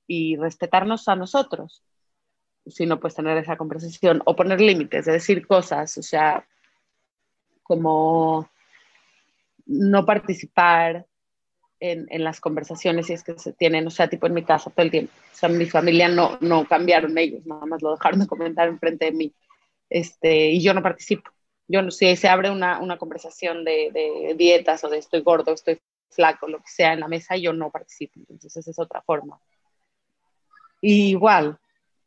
[0.07, 1.83] y respetarnos a nosotros,
[2.66, 6.47] si no puedes tener esa conversación, o poner límites, de decir cosas, o sea,
[7.62, 8.49] como
[9.66, 11.07] no participar
[11.81, 14.70] en, en, las conversaciones si es que se tienen, o sea, tipo en mi casa
[14.70, 15.12] todo el tiempo.
[15.33, 19.07] O sea, mi familia no, no cambiaron ellos, nada más lo dejaron de comentar enfrente
[19.07, 19.35] de mí
[19.95, 21.31] este, y yo no participo.
[21.69, 25.81] Yo no si se abre una, una conversación de, dietas o de estoy gordo, estoy
[26.11, 28.19] flaco, lo que sea en la mesa, yo no participo.
[28.19, 29.39] Entonces esa es otra forma.
[30.81, 31.61] Igual,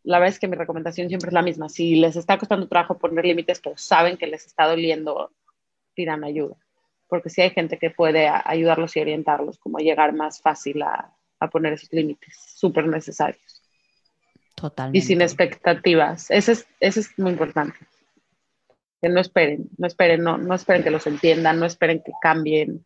[0.03, 1.69] la verdad es que mi recomendación siempre es la misma.
[1.69, 5.31] Si les está costando trabajo poner límites, pero saben que les está doliendo,
[5.93, 6.57] pidan ayuda.
[7.07, 11.49] Porque sí hay gente que puede ayudarlos y orientarlos, como llegar más fácil a, a
[11.49, 13.56] poner esos límites súper necesarios.
[14.59, 14.97] Totalmente.
[14.97, 16.31] Y sin expectativas.
[16.31, 17.77] Eso es, eso es muy importante.
[18.99, 22.83] Que no esperen, no esperen, no, no esperen que los entiendan, no esperen que cambien.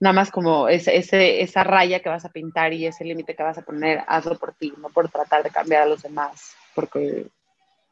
[0.00, 3.42] Nada más como ese, ese, esa raya que vas a pintar y ese límite que
[3.42, 7.26] vas a poner, hazlo por ti, no por tratar de cambiar a los demás, porque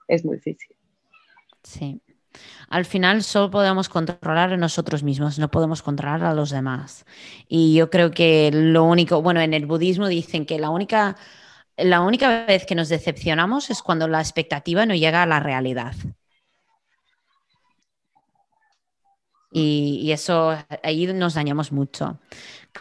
[0.07, 0.75] es muy difícil.
[1.63, 2.01] Sí.
[2.71, 7.05] Al final solo podemos controlar a nosotros mismos, no podemos controlar a los demás.
[7.49, 11.17] Y yo creo que lo único, bueno, en el budismo dicen que la única,
[11.79, 15.95] la única vez que nos decepcionamos es cuando la expectativa no llega a la realidad.
[19.51, 22.19] Y, eso, ahí nos dañamos mucho.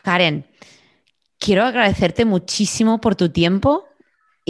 [0.04, 0.46] Karen,
[1.40, 3.87] quiero agradecerte muchísimo por tu tiempo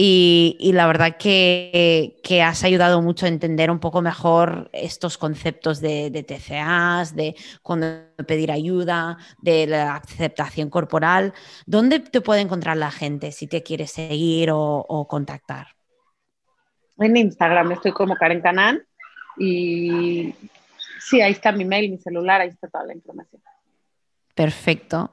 [0.00, 6.24] y, la verdad que, has ayudado mucho a entender un poco mejor estos conceptos de,
[6.24, 11.34] TCAs, de cuando pedir ayuda, de la aceptación corporal.
[11.66, 15.66] ¿Dónde te puede encontrar la gente si te quiere seguir o, contactar?
[17.00, 18.80] En Instagram estoy como Karen Canán
[19.36, 20.32] y
[21.00, 23.42] sí, ahí está mi mail, mi celular, ahí está toda la información.
[24.36, 25.10] Perfecto.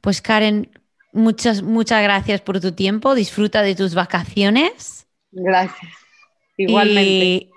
[0.00, 0.70] Pues Karen,
[1.12, 3.14] Muchas, muchas gracias por tu tiempo.
[3.14, 5.06] Disfruta de tus vacaciones.
[5.32, 5.92] Gracias.
[6.56, 7.50] Igualmente.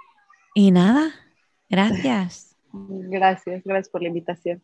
[0.56, 1.14] y nada,
[1.70, 2.56] gracias.
[2.72, 4.64] Gracias, gracias por la invitación.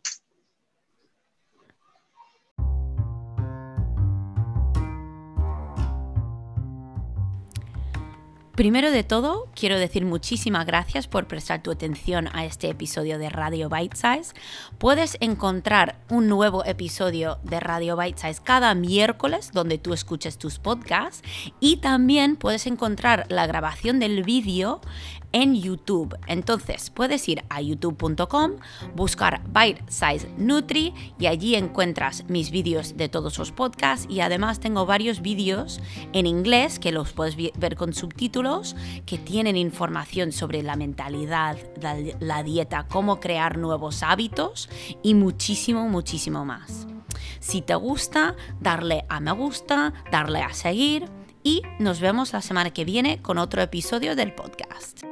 [8.60, 13.30] Primero de todo, quiero decir muchísimas gracias por prestar tu atención a este episodio de
[13.30, 14.34] Radio Bite Size.
[14.76, 20.58] Puedes encontrar un nuevo episodio de Radio Bite Size cada miércoles donde tú escuches tus
[20.58, 21.22] podcasts
[21.58, 24.82] y también puedes encontrar la grabación del vídeo
[25.32, 26.18] en YouTube.
[26.26, 28.52] Entonces puedes ir a youtube.com,
[28.94, 34.60] buscar Bite Size Nutri y allí encuentras mis vídeos de todos los podcasts y además
[34.60, 35.80] tengo varios vídeos
[36.12, 38.49] en inglés que los puedes ver con subtítulos
[39.06, 44.68] que tienen información sobre la mentalidad, la, la dieta, cómo crear nuevos hábitos
[45.02, 46.86] y muchísimo, muchísimo más.
[47.40, 51.08] Si te gusta, darle a me gusta, darle a seguir
[51.42, 55.09] y nos vemos la semana que viene con otro episodio del podcast.